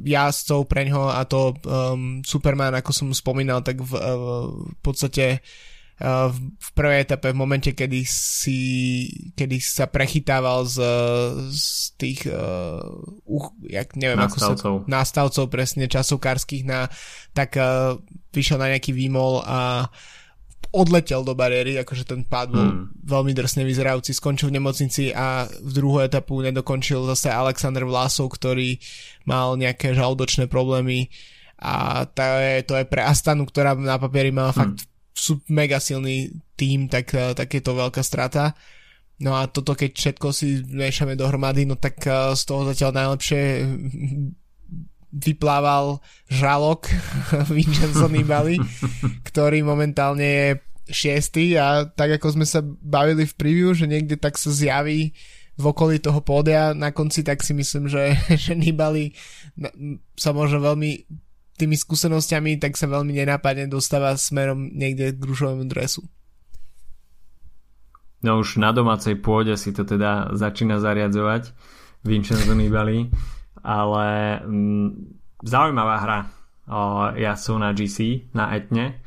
jazdcov 0.04 0.66
pre 0.68 0.84
ňoho 0.90 1.08
a 1.14 1.24
to 1.24 1.56
um, 1.64 2.20
Superman, 2.20 2.76
ako 2.76 2.90
som 2.92 3.08
spomínal, 3.16 3.64
tak 3.64 3.80
v, 3.80 3.96
uh, 3.96 4.50
v 4.50 4.78
podstate 4.84 5.40
uh, 5.40 5.75
v, 5.96 6.68
prvej 6.76 7.08
etape, 7.08 7.32
v 7.32 7.40
momente, 7.40 7.72
kedy 7.72 8.04
si 8.04 8.60
kedy 9.32 9.56
sa 9.64 9.88
prechytával 9.88 10.68
z, 10.68 10.76
z 11.56 11.64
tých 11.96 12.20
uh, 12.28 12.84
jak 13.64 13.96
neviem, 13.96 14.20
nástavcov. 14.20 14.84
ako 14.84 14.84
sa, 14.84 14.90
nástavcov 14.92 15.44
presne 15.48 15.88
časovkárskych 15.88 16.68
na, 16.68 16.92
tak 17.32 17.56
uh, 17.56 17.96
vyšiel 18.36 18.60
na 18.60 18.76
nejaký 18.76 18.92
výmol 18.92 19.40
a 19.40 19.88
odletel 20.76 21.24
do 21.24 21.32
bariéry, 21.32 21.80
akože 21.80 22.04
ten 22.04 22.20
pád 22.28 22.52
bol 22.52 22.60
hmm. 22.60 22.84
veľmi 23.08 23.32
drsne 23.32 23.64
vyzerajúci, 23.64 24.12
skončil 24.12 24.52
v 24.52 24.60
nemocnici 24.60 25.16
a 25.16 25.48
v 25.48 25.70
druhú 25.72 26.04
etapu 26.04 26.44
nedokončil 26.44 27.08
zase 27.08 27.32
Alexander 27.32 27.88
Vlasov, 27.88 28.28
ktorý 28.36 28.76
mal 29.24 29.56
nejaké 29.56 29.96
žalúdočné 29.96 30.44
problémy 30.52 31.08
a 31.56 32.04
to 32.04 32.20
je, 32.20 32.54
to 32.68 32.74
je 32.76 32.84
pre 32.84 33.00
Astanu, 33.00 33.48
ktorá 33.48 33.72
na 33.72 33.96
papieri 33.96 34.28
mala 34.28 34.52
hmm. 34.52 34.60
fakt 34.60 34.80
sú 35.16 35.40
mega 35.48 35.80
silný 35.80 36.28
tým, 36.60 36.92
tak, 36.92 37.16
tak 37.16 37.48
je 37.48 37.64
to 37.64 37.72
veľká 37.72 38.04
strata. 38.04 38.52
No 39.16 39.32
a 39.32 39.48
toto 39.48 39.72
keď 39.72 39.96
všetko 39.96 40.26
si 40.36 40.60
miešame 40.68 41.16
dohromady, 41.16 41.64
no 41.64 41.80
tak 41.80 42.04
eh, 42.04 42.36
z 42.36 42.42
toho 42.44 42.68
zatiaľ 42.68 42.92
najlepšie 42.92 43.42
vyplával 45.16 46.04
žalok 46.28 46.92
Vincenzo 47.56 48.12
Nibali, 48.12 48.60
ktorý 49.24 49.64
momentálne 49.64 50.26
je 50.28 50.48
šiestý 50.86 51.58
a 51.58 51.88
tak 51.88 52.20
ako 52.20 52.38
sme 52.38 52.46
sa 52.46 52.62
bavili 52.62 53.26
v 53.26 53.34
preview, 53.34 53.74
že 53.74 53.90
niekde 53.90 54.20
tak 54.20 54.38
sa 54.38 54.52
zjaví 54.52 55.16
v 55.56 55.64
okolí 55.64 55.98
toho 55.98 56.20
pódia 56.20 56.76
na 56.76 56.92
konci, 56.92 57.24
tak 57.24 57.40
si 57.40 57.56
myslím, 57.56 57.88
že, 57.88 58.12
že 58.44 58.52
Nibali 58.52 59.16
sa 60.12 60.36
možno 60.36 60.60
veľmi 60.60 61.08
tými 61.56 61.76
skúsenosťami 61.76 62.60
tak 62.60 62.76
sa 62.76 62.86
veľmi 62.88 63.16
nenápadne 63.16 63.66
dostáva 63.66 64.14
smerom 64.16 64.72
niekde 64.72 65.16
k 65.16 65.20
rúžovému 65.20 65.64
dresu. 65.68 66.04
No 68.24 68.40
už 68.42 68.58
na 68.58 68.72
domácej 68.72 69.20
pôde 69.20 69.54
si 69.60 69.70
to 69.76 69.84
teda 69.84 70.34
začína 70.34 70.80
zariadzovať 70.80 71.52
Vincenzo 72.02 72.56
Nibali 72.56 73.12
ale 73.66 74.06
mm, 74.46 74.88
zaujímavá 75.42 75.96
hra 75.98 76.20
ja 77.14 77.38
som 77.38 77.62
na 77.62 77.70
GC, 77.70 78.26
na 78.34 78.50
Etne. 78.58 78.98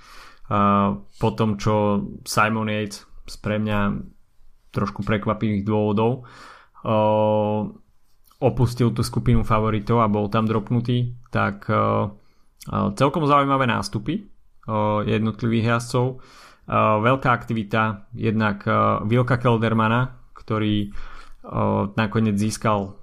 po 1.19 1.29
tom, 1.35 1.59
čo 1.59 2.07
Simon 2.23 2.71
Yates 2.71 3.03
z 3.27 3.35
pre 3.43 3.59
mňa 3.59 3.99
trošku 4.71 5.03
prekvapivých 5.03 5.67
dôvodov 5.67 6.23
opustil 8.39 8.95
tú 8.95 9.03
skupinu 9.03 9.43
favoritov 9.43 9.99
a 9.99 10.07
bol 10.07 10.31
tam 10.31 10.47
dropnutý, 10.47 11.19
tak 11.35 11.67
celkom 12.67 13.23
zaujímavé 13.29 13.69
nástupy 13.69 14.27
jednotlivých 15.05 15.77
jazdcov. 15.77 16.19
Veľká 17.01 17.29
aktivita 17.33 18.11
jednak 18.13 18.67
Vilka 19.09 19.41
Keldermana, 19.41 20.19
ktorý 20.37 20.93
nakoniec 21.97 22.37
získal 22.37 22.99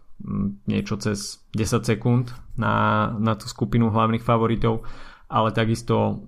niečo 0.71 0.97
cez 0.97 1.45
10 1.53 1.83
sekúnd 1.83 2.31
na, 2.57 3.11
na 3.19 3.35
tú 3.35 3.51
skupinu 3.51 3.91
hlavných 3.91 4.25
favoritov, 4.25 4.87
ale 5.27 5.51
takisto 5.51 6.23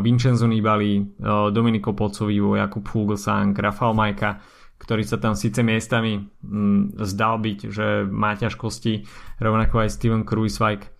Vincenzo 0.00 0.48
Nibali, 0.48 1.04
Dominico 1.52 1.92
Pocovivo, 1.92 2.56
Jakub 2.56 2.88
Fuglsang, 2.88 3.52
Rafal 3.52 3.92
Majka, 3.92 4.40
ktorý 4.80 5.04
sa 5.04 5.20
tam 5.20 5.36
síce 5.36 5.60
miestami 5.60 6.32
zdal 6.96 7.44
byť, 7.44 7.58
že 7.68 7.86
má 8.08 8.34
ťažkosti, 8.34 9.04
rovnako 9.44 9.84
aj 9.84 9.92
Steven 9.92 10.24
Kruiswijk, 10.24 10.93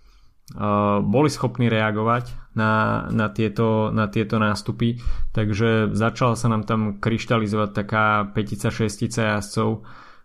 boli 1.00 1.32
schopní 1.32 1.72
reagovať 1.72 2.52
na, 2.52 3.04
na, 3.08 3.32
tieto, 3.32 3.88
na 3.88 4.12
tieto 4.12 4.36
nástupy, 4.36 5.00
takže 5.32 5.88
začala 5.96 6.36
sa 6.36 6.52
nám 6.52 6.68
tam 6.68 7.00
kryštalizovať 7.00 7.70
taká 7.72 8.28
petica, 8.28 8.68
šestica 8.68 9.40
jazdcov, 9.40 9.80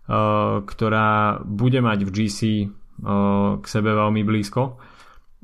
Eh, 0.09 0.55
ktorá 0.65 1.37
bude 1.45 1.85
mať 1.85 2.01
v 2.01 2.09
GC 2.09 2.39
eh, 2.41 2.67
k 3.61 3.65
sebe 3.69 3.93
veľmi 3.93 4.25
blízko. 4.25 4.81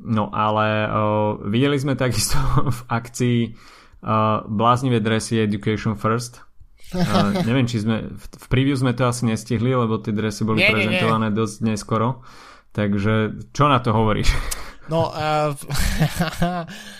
No 0.02 0.34
ale 0.34 0.90
eh, 0.90 0.92
videli 1.46 1.78
sme 1.78 1.94
takisto 1.94 2.42
v 2.78 2.80
akcii 2.90 3.40
bláznivé 4.46 5.02
dresy 5.02 5.42
Education 5.42 5.98
First. 5.98 6.46
Neviem, 7.50 7.66
či 7.66 7.82
sme 7.82 8.14
v 8.14 8.46
preview 8.54 8.78
sme 8.78 8.94
to 8.94 9.10
asi 9.10 9.26
nestihli, 9.26 9.74
lebo 9.74 9.98
tie 9.98 10.14
dresy 10.14 10.46
boli 10.46 10.62
nie, 10.62 10.70
prezentované 10.70 11.30
nie, 11.30 11.34
nie. 11.34 11.40
dosť 11.42 11.58
neskoro. 11.66 12.22
Takže 12.70 13.14
čo 13.50 13.66
na 13.66 13.82
to 13.82 13.94
hovoríš? 13.94 14.30
No, 14.86 15.10
uh, 15.10 15.58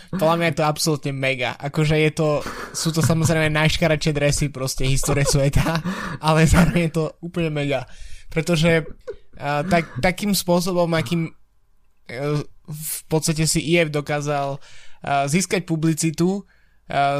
podľa 0.10 0.36
mňa 0.42 0.48
je 0.50 0.58
to 0.58 0.66
absolútne 0.66 1.14
mega. 1.14 1.54
Akože 1.54 2.02
je 2.02 2.12
to, 2.18 2.30
sú 2.74 2.90
to 2.90 3.06
samozrejme 3.06 3.54
najškaradšie 3.54 4.12
dresy 4.14 4.46
proste 4.50 4.90
histórie 4.90 5.22
sveta, 5.22 5.82
ale 6.26 6.50
zároveň 6.50 6.90
je 6.90 6.94
to 6.94 7.06
úplne 7.22 7.54
mega. 7.54 7.86
Pretože 8.34 8.82
uh, 8.82 9.62
tak, 9.70 10.02
takým 10.02 10.34
spôsobom, 10.34 10.90
akým 10.98 11.30
uh, 11.30 12.42
v 12.66 13.00
podstate 13.06 13.46
si 13.46 13.62
IF 13.78 13.94
dokázal 13.94 14.58
uh, 14.58 15.30
získať 15.30 15.66
publicitu 15.70 16.46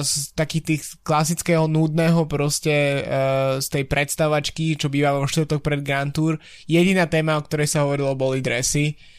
z 0.06 0.30
takých 0.38 0.62
tých 0.62 0.82
klasického 1.02 1.66
nudného 1.66 2.30
proste 2.30 3.02
uh, 3.02 3.58
z 3.58 3.66
tej 3.74 3.90
predstavačky, 3.90 4.78
čo 4.78 4.94
býva 4.94 5.18
vo 5.18 5.26
štvrtok 5.26 5.58
pred 5.58 5.82
Grand 5.82 6.14
Tour. 6.14 6.38
Jediná 6.70 7.10
téma, 7.10 7.34
o 7.34 7.42
ktorej 7.42 7.74
sa 7.74 7.82
hovorilo, 7.82 8.14
boli 8.14 8.46
dresy. 8.46 8.94
Uh, 8.94 9.15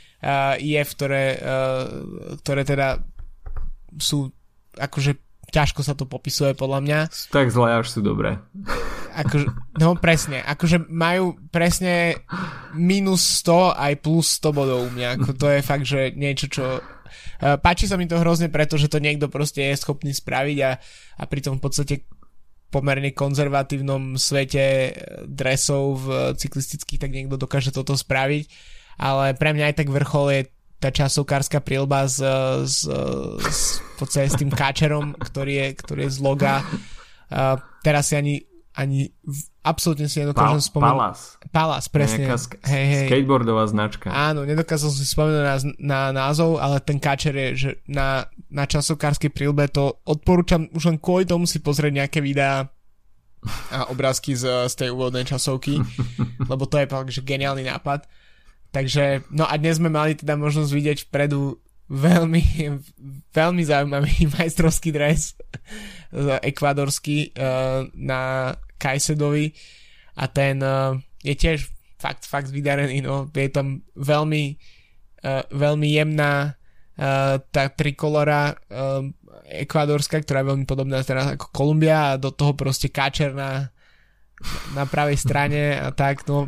IF, 0.60 0.96
ktoré, 0.96 1.36
uh, 1.38 1.84
ktoré 2.40 2.62
teda 2.64 3.00
sú 3.96 4.32
akože 4.76 5.18
ťažko 5.46 5.80
sa 5.86 5.94
to 5.94 6.04
popisuje 6.04 6.52
podľa 6.58 6.80
mňa. 6.82 6.98
Tak 7.30 7.48
zle 7.54 7.80
až 7.80 7.86
sú 7.88 8.00
dobré. 8.02 8.36
Akože, 9.16 9.48
no 9.80 9.96
presne, 9.96 10.42
akože 10.44 10.90
majú 10.92 11.38
presne 11.48 12.20
minus 12.76 13.24
100 13.40 13.78
aj 13.78 13.92
plus 14.04 14.36
100 14.42 14.52
bodov 14.52 14.78
u 14.84 14.90
mňa. 14.92 15.08
Ako 15.16 15.30
to 15.38 15.46
je 15.48 15.60
fakt, 15.64 15.86
že 15.88 16.12
niečo, 16.12 16.50
čo 16.50 16.82
Eh, 17.36 17.56
páči 17.60 17.84
sa 17.84 18.00
mi 18.00 18.08
to 18.08 18.16
hrozne, 18.16 18.48
pretože 18.48 18.88
to 18.88 18.96
niekto 18.96 19.28
proste 19.28 19.60
je 19.72 19.80
schopný 19.80 20.12
spraviť 20.16 20.58
a, 20.64 20.70
a 21.20 21.24
pritom 21.28 21.60
v 21.60 21.62
podstate 21.62 21.94
pomerne 22.72 23.12
konzervatívnom 23.12 24.18
svete 24.18 24.92
dresov 25.28 26.02
v 26.02 26.06
cyklistických, 26.34 27.00
tak 27.00 27.14
niekto 27.14 27.38
dokáže 27.38 27.70
toto 27.70 27.94
spraviť. 27.94 28.44
Ale 28.96 29.36
pre 29.36 29.52
mňa 29.52 29.72
aj 29.72 29.74
tak 29.84 29.88
vrchol 29.92 30.26
je 30.32 30.42
tá 30.76 30.92
časovkárska 30.92 31.64
prilba 31.64 32.04
s, 32.04 32.20
s, 32.64 32.84
s, 33.40 33.60
v 33.80 33.94
podstate 33.96 34.28
s 34.28 34.36
tým 34.36 34.52
káčerom, 34.52 35.16
ktorý 35.16 35.52
je, 35.56 35.68
ktorý 35.72 36.00
je 36.04 36.12
z 36.12 36.18
loga. 36.20 36.60
Uh, 37.32 37.56
teraz 37.80 38.12
si 38.12 38.14
ani 38.16 38.34
ani 38.76 39.08
absolútne 39.64 40.04
si 40.04 40.20
nedokážem 40.20 40.60
pa- 40.60 40.68
spomenúť. 40.68 40.92
Palas. 40.92 41.20
Palas, 41.48 41.84
presne. 41.88 42.28
sk- 42.36 42.60
hej, 42.60 42.84
hej. 42.84 43.06
skateboardová 43.08 43.64
značka. 43.64 44.12
Áno, 44.12 44.44
nedokázal 44.44 44.92
som 44.92 45.00
si 45.00 45.08
spomenúť 45.08 45.42
na, 45.42 45.56
na 45.80 46.00
názov, 46.12 46.60
ale 46.60 46.84
ten 46.84 47.00
kačer 47.00 47.32
je, 47.32 47.48
že 47.56 47.70
na, 47.88 48.28
na 48.52 48.68
časovkárskej 48.68 49.32
prílbe 49.32 49.72
to 49.72 49.96
odporúčam 50.04 50.68
už 50.76 50.92
len 50.92 51.00
kvôli 51.00 51.24
tomu 51.24 51.48
si 51.48 51.64
pozrieť 51.64 52.04
nejaké 52.04 52.20
videá 52.20 52.68
a 53.72 53.88
obrázky 53.88 54.36
z, 54.36 54.68
z 54.68 54.74
tej 54.76 54.88
úvodnej 54.92 55.24
časovky, 55.24 55.80
lebo 56.52 56.68
to 56.68 56.76
je 56.76 56.86
fakt, 56.86 57.10
že 57.10 57.24
geniálny 57.24 57.64
nápad. 57.64 58.04
Takže, 58.76 59.24
no 59.32 59.48
a 59.48 59.56
dnes 59.56 59.80
sme 59.80 59.88
mali 59.88 60.12
teda 60.12 60.36
možnosť 60.36 60.68
vidieť 60.68 60.98
vpredu 61.08 61.56
veľmi, 61.88 62.44
veľmi 63.40 63.62
zaujímavý 63.64 64.28
majstrovský 64.36 64.92
dres 64.92 65.32
ekvadorský 66.44 67.32
uh, 67.32 67.88
na 67.96 68.52
Kajsedovi. 68.76 69.56
A 70.20 70.28
ten 70.28 70.60
uh, 70.60 70.92
je 71.24 71.32
tiež 71.32 71.72
fakt, 71.96 72.28
fakt 72.28 72.52
vydarený, 72.52 73.00
no, 73.00 73.32
je 73.32 73.48
tam 73.48 73.80
veľmi 73.96 74.76
veľmi 75.50 75.88
jemná 75.90 76.54
tá 77.50 77.62
trikolora 77.74 78.54
ekvadorská, 79.42 80.22
ktorá 80.22 80.46
je 80.46 80.48
veľmi 80.54 80.66
podobná 80.70 81.02
teraz 81.02 81.34
ako 81.34 81.50
Kolumbia 81.50 82.14
a 82.14 82.20
do 82.20 82.30
toho 82.30 82.54
proste 82.54 82.94
káčer 82.94 83.34
na, 83.34 83.74
na 84.70 84.86
pravej 84.86 85.18
strane 85.18 85.74
a 85.82 85.90
tak, 85.90 86.22
no. 86.30 86.46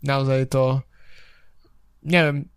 Naozaj 0.00 0.40
to 0.48 0.80
neviem, 2.02 2.48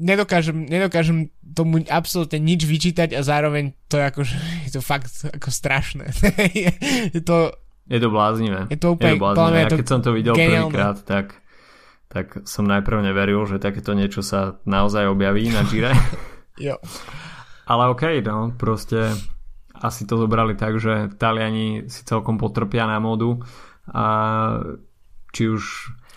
nedokážem, 0.00 0.64
nedokážem 0.64 1.28
tomu 1.52 1.84
absolútne 1.86 2.40
nič 2.40 2.64
vyčítať 2.64 3.12
a 3.12 3.20
zároveň 3.20 3.76
to 3.86 4.00
je 4.00 4.04
ako, 4.08 4.20
je 4.66 4.70
to 4.72 4.80
fakt 4.80 5.12
ako 5.28 5.48
strašné. 5.52 6.08
je 7.14 7.20
to 7.20 7.52
je 7.90 7.98
to 7.98 8.06
bláznivé. 8.06 8.70
Je 8.70 8.78
to 8.78 8.94
úplne, 8.94 9.18
je 9.18 9.18
to 9.18 9.22
bláznivé. 9.26 9.58
Ja 9.66 9.70
keď 9.74 9.88
som 9.90 10.00
to 10.00 10.14
videl 10.14 10.34
prvýkrát, 10.38 11.02
tak, 11.02 11.42
tak 12.06 12.46
som 12.46 12.62
najprv 12.62 13.02
neveril, 13.02 13.42
že 13.50 13.58
takéto 13.58 13.98
niečo 13.98 14.22
sa 14.22 14.62
naozaj 14.62 15.10
objaví 15.10 15.50
na 15.50 15.66
Gire. 15.66 15.90
jo. 16.70 16.78
Ale 17.66 17.90
okej, 17.90 18.22
okay, 18.22 18.26
no, 18.30 18.54
proste 18.54 19.10
asi 19.74 20.06
to 20.06 20.22
zobrali 20.22 20.54
tak, 20.54 20.78
že 20.78 21.10
Taliani 21.18 21.90
si 21.90 22.06
celkom 22.06 22.38
potrpia 22.38 22.86
na 22.86 23.02
modu 23.02 23.42
a 23.90 24.06
či 25.34 25.50
už 25.50 25.62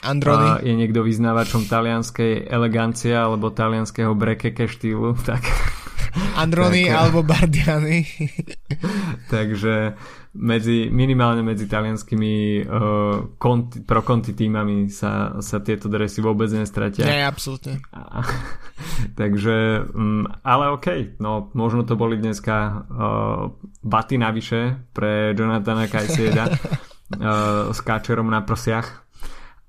Androny. 0.03 0.47
A 0.47 0.59
je 0.59 0.73
niekto 0.75 1.01
vyznávačom 1.01 1.65
talianskej 1.65 2.51
elegancie 2.51 3.15
alebo 3.15 3.49
talianského 3.49 4.11
brekeke 4.13 4.67
štýlu, 4.67 5.15
tak... 5.29 5.43
Androny 6.37 6.85
tak, 6.85 6.93
alebo 6.93 7.25
Bardiani. 7.25 8.05
takže 9.33 9.97
medzi, 10.33 10.89
minimálne 10.89 11.45
medzi 11.45 11.69
talianskými 11.69 12.65
uh, 12.65 13.37
konti, 13.37 13.81
pro 13.85 14.01
konti 14.01 14.33
týmami 14.33 14.89
sa, 14.89 15.37
sa 15.41 15.61
tieto 15.61 15.89
dresy 15.89 16.21
vôbec 16.25 16.49
nestratia. 16.53 17.05
Nie, 17.05 17.25
absolútne. 17.25 17.81
takže, 19.19 19.85
um, 19.93 20.25
ale 20.41 20.73
okej, 20.73 21.17
okay, 21.17 21.21
no 21.21 21.53
možno 21.57 21.85
to 21.85 21.93
boli 21.93 22.17
dneska 22.17 22.55
uh, 22.57 23.53
baty 23.85 24.17
navyše 24.17 24.89
pre 24.93 25.33
Jonathana 25.37 25.85
Kajsieda 25.85 26.45
uh, 26.49 26.57
s 27.69 27.79
káčerom 27.81 28.29
na 28.29 28.41
prsiach 28.41 29.02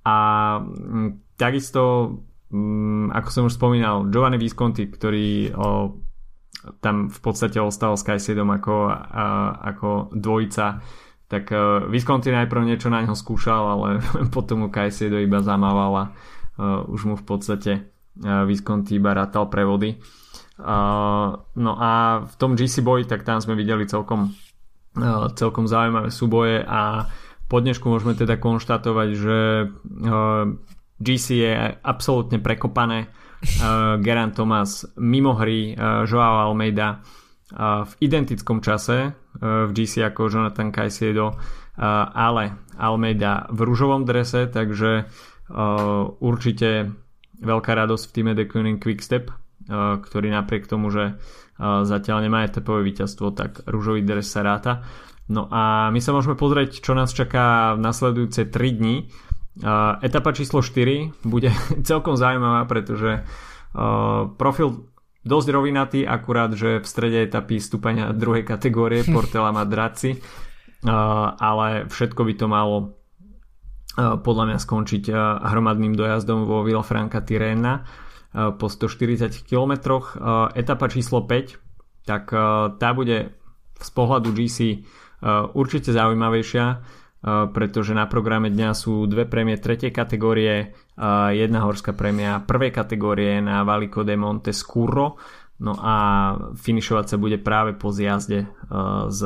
a 0.05 0.17
mm, 0.61 1.37
takisto, 1.41 2.13
mm, 2.53 3.11
ako 3.17 3.29
som 3.33 3.47
už 3.49 3.57
spomínal, 3.57 4.09
Giovanni 4.13 4.37
Visconti, 4.37 4.87
ktorý 4.87 5.51
o, 5.57 5.97
tam 6.81 7.09
v 7.09 7.19
podstate 7.21 7.61
ostal 7.61 7.97
s 7.97 8.05
Kajsiedom 8.05 8.49
ako, 8.49 8.89
ako 9.65 9.89
dvojica, 10.17 10.81
tak 11.29 11.51
uh, 11.51 11.89
Visconti 11.89 12.29
najprv 12.31 12.63
niečo 12.69 12.93
na 12.93 13.03
neho 13.03 13.17
skúšal, 13.17 13.63
ale 13.65 13.89
potom 14.35 14.65
mu 14.65 14.69
Kajsiedo 14.69 15.19
iba 15.19 15.41
zamával 15.41 15.93
a 15.97 16.05
uh, 16.07 16.85
už 16.87 17.01
mu 17.09 17.15
v 17.17 17.25
podstate 17.25 17.73
uh, 18.23 18.45
Visconti 18.45 19.01
iba 19.01 19.17
rátal 19.17 19.49
prevody. 19.49 19.97
Uh, 20.55 21.35
no 21.59 21.73
a 21.75 22.23
v 22.23 22.35
tom 22.39 22.55
GC 22.55 22.85
Boy, 22.87 23.09
tak 23.09 23.27
tam 23.27 23.43
sme 23.43 23.59
videli 23.59 23.89
celkom, 23.91 24.31
uh, 25.01 25.27
celkom 25.35 25.67
zaujímavé 25.67 26.15
súboje 26.15 26.63
a 26.63 27.11
po 27.49 27.61
dnešku 27.61 27.87
môžeme 27.87 28.17
teda 28.17 28.41
konštatovať, 28.41 29.09
že 29.15 29.39
uh, 29.69 30.51
GC 31.01 31.27
je 31.35 31.53
absolútne 31.85 32.41
prekopané. 32.41 33.09
Uh, 33.61 34.01
Geran 34.01 34.33
Thomas 34.33 34.89
mimo 34.97 35.37
hry, 35.37 35.77
uh, 35.77 36.09
Joao 36.09 36.51
Almeida 36.51 37.05
v 37.55 37.93
identickom 38.01 38.65
čase 38.65 39.15
v 39.39 39.71
GC 39.71 40.11
ako 40.11 40.27
Jonathan 40.27 40.75
Caicedo, 40.75 41.39
ale 41.77 42.73
Almeida 42.81 43.47
v 43.53 43.61
rúžovom 43.63 44.03
drese, 44.03 44.51
takže 44.51 45.07
určite 46.19 46.91
veľká 47.39 47.73
radosť 47.79 48.05
v 48.11 48.15
týme 48.17 48.33
The 48.35 48.49
Kuning 48.49 48.81
Quickstep, 48.83 49.31
ktorý 49.71 50.35
napriek 50.35 50.67
tomu, 50.67 50.91
že 50.91 51.21
zatiaľ 51.61 52.27
nemá 52.27 52.43
etapové 52.49 52.91
víťazstvo, 52.91 53.37
tak 53.37 53.63
rúžový 53.69 54.03
dres 54.03 54.27
sa 54.27 54.43
ráta. 54.43 54.83
No 55.25 55.49
a 55.49 55.89
my 55.89 56.01
sa 56.05 56.13
môžeme 56.13 56.37
pozrieť, 56.37 56.85
čo 56.85 56.93
nás 56.93 57.17
čaká 57.17 57.73
v 57.77 57.81
nasledujúce 57.81 58.45
3 58.45 58.79
dni. 58.81 59.09
Uh, 59.55 59.97
etapa 60.05 60.37
číslo 60.37 60.61
4 60.61 61.25
bude 61.25 61.49
celkom 61.89 62.19
zaujímavá, 62.19 62.69
pretože 62.69 63.25
profil 64.39 64.87
dosť 65.27 65.49
rovinatý, 65.51 66.01
akurát, 66.07 66.53
že 66.55 66.79
v 66.79 66.87
strede 66.87 67.27
etapy 67.27 67.59
stúpania 67.59 68.13
druhej 68.15 68.45
kategórie 68.45 69.03
Portela 69.15 69.51
uh, 69.51 69.67
ale 71.41 71.89
všetko 71.89 72.21
by 72.23 72.35
to 72.37 72.47
malo 72.47 72.77
podľa 73.95 74.51
mňa 74.51 74.59
skončiť 74.59 75.05
hromadným 75.55 75.95
dojazdom 75.95 76.51
vo 76.51 76.67
Villafranca 76.67 77.23
Tirena 77.23 77.87
po 78.35 78.67
140 78.67 79.47
km. 79.47 80.03
Etapa 80.51 80.91
číslo 80.91 81.23
5, 81.23 82.03
tak 82.03 82.27
tá 82.75 82.89
bude 82.91 83.39
z 83.79 83.91
pohľadu 83.95 84.35
GC 84.35 84.83
určite 85.57 85.91
zaujímavejšia, 85.91 86.67
eh, 86.69 86.79
pretože 87.49 87.97
na 87.97 88.05
programe 88.05 88.53
dňa 88.53 88.71
sú 88.77 89.09
dve 89.09 89.25
prémie 89.25 89.57
tretej 89.57 89.91
kategórie, 89.91 90.55
eh, 90.55 91.31
jedna 91.33 91.65
horská 91.65 91.97
prémia 91.97 92.45
prvej 92.45 92.71
kategórie 92.71 93.41
na 93.41 93.65
Valico 93.65 94.05
de 94.05 94.15
Monte 94.21 94.53
Scurro, 94.53 95.17
no 95.65 95.73
a 95.81 95.97
finišovať 96.59 97.07
sa 97.09 97.17
bude 97.17 97.39
práve 97.39 97.79
po 97.79 97.95
zjazde 97.95 98.51
z, 99.07 99.21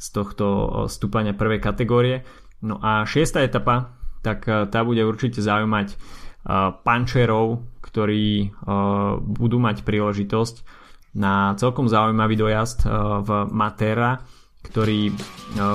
z 0.00 0.06
tohto 0.16 0.46
stúpania 0.88 1.36
prvej 1.36 1.60
kategórie. 1.60 2.24
No 2.64 2.80
a 2.80 3.04
šiesta 3.04 3.44
etapa, 3.44 3.92
tak 4.24 4.48
tá 4.48 4.80
bude 4.80 5.04
určite 5.04 5.44
zaujímať 5.44 5.92
pančerov, 6.82 7.68
ktorí 7.84 8.48
budú 9.28 9.60
mať 9.60 9.84
príležitosť 9.84 10.56
na 11.20 11.52
celkom 11.60 11.84
zaujímavý 11.84 12.40
dojazd 12.40 12.88
v 13.28 13.28
Matera, 13.52 14.24
ktorý 14.70 15.10
e, 15.10 15.12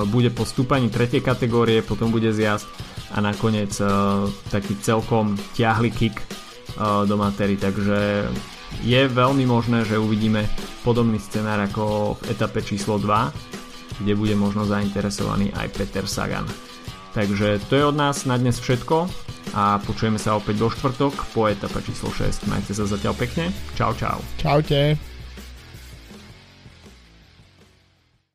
bude 0.08 0.30
po 0.30 0.46
stúpaní 0.46 0.88
tretej 0.88 1.20
kategórie, 1.20 1.82
potom 1.82 2.14
bude 2.14 2.30
zjazd 2.30 2.66
a 3.14 3.20
nakoniec 3.20 3.74
e, 3.78 3.86
taký 4.48 4.78
celkom 4.80 5.34
ťahli 5.58 5.90
kick 5.90 6.18
e, 6.18 6.26
do 7.06 7.14
matery, 7.18 7.58
takže 7.58 8.30
je 8.82 9.00
veľmi 9.06 9.46
možné, 9.46 9.86
že 9.86 10.00
uvidíme 10.00 10.46
podobný 10.82 11.22
scenár 11.22 11.62
ako 11.62 12.16
v 12.18 12.34
etape 12.34 12.58
číslo 12.64 12.98
2, 12.98 14.02
kde 14.02 14.12
bude 14.18 14.34
možno 14.34 14.66
zainteresovaný 14.66 15.54
aj 15.54 15.70
Peter 15.78 16.06
Sagan. 16.08 16.46
Takže 17.14 17.62
to 17.70 17.78
je 17.78 17.84
od 17.86 17.94
nás 17.94 18.26
na 18.26 18.34
dnes 18.34 18.58
všetko 18.58 19.06
a 19.54 19.78
počujeme 19.86 20.18
sa 20.18 20.34
opäť 20.34 20.58
do 20.58 20.66
štvrtok 20.66 21.14
po 21.30 21.46
etape 21.46 21.78
číslo 21.86 22.10
6. 22.10 22.50
Majte 22.50 22.74
sa 22.74 22.90
zatiaľ 22.90 23.14
pekne. 23.14 23.54
Čau 23.78 23.94
čau. 23.94 24.18
Čaute. 24.42 25.13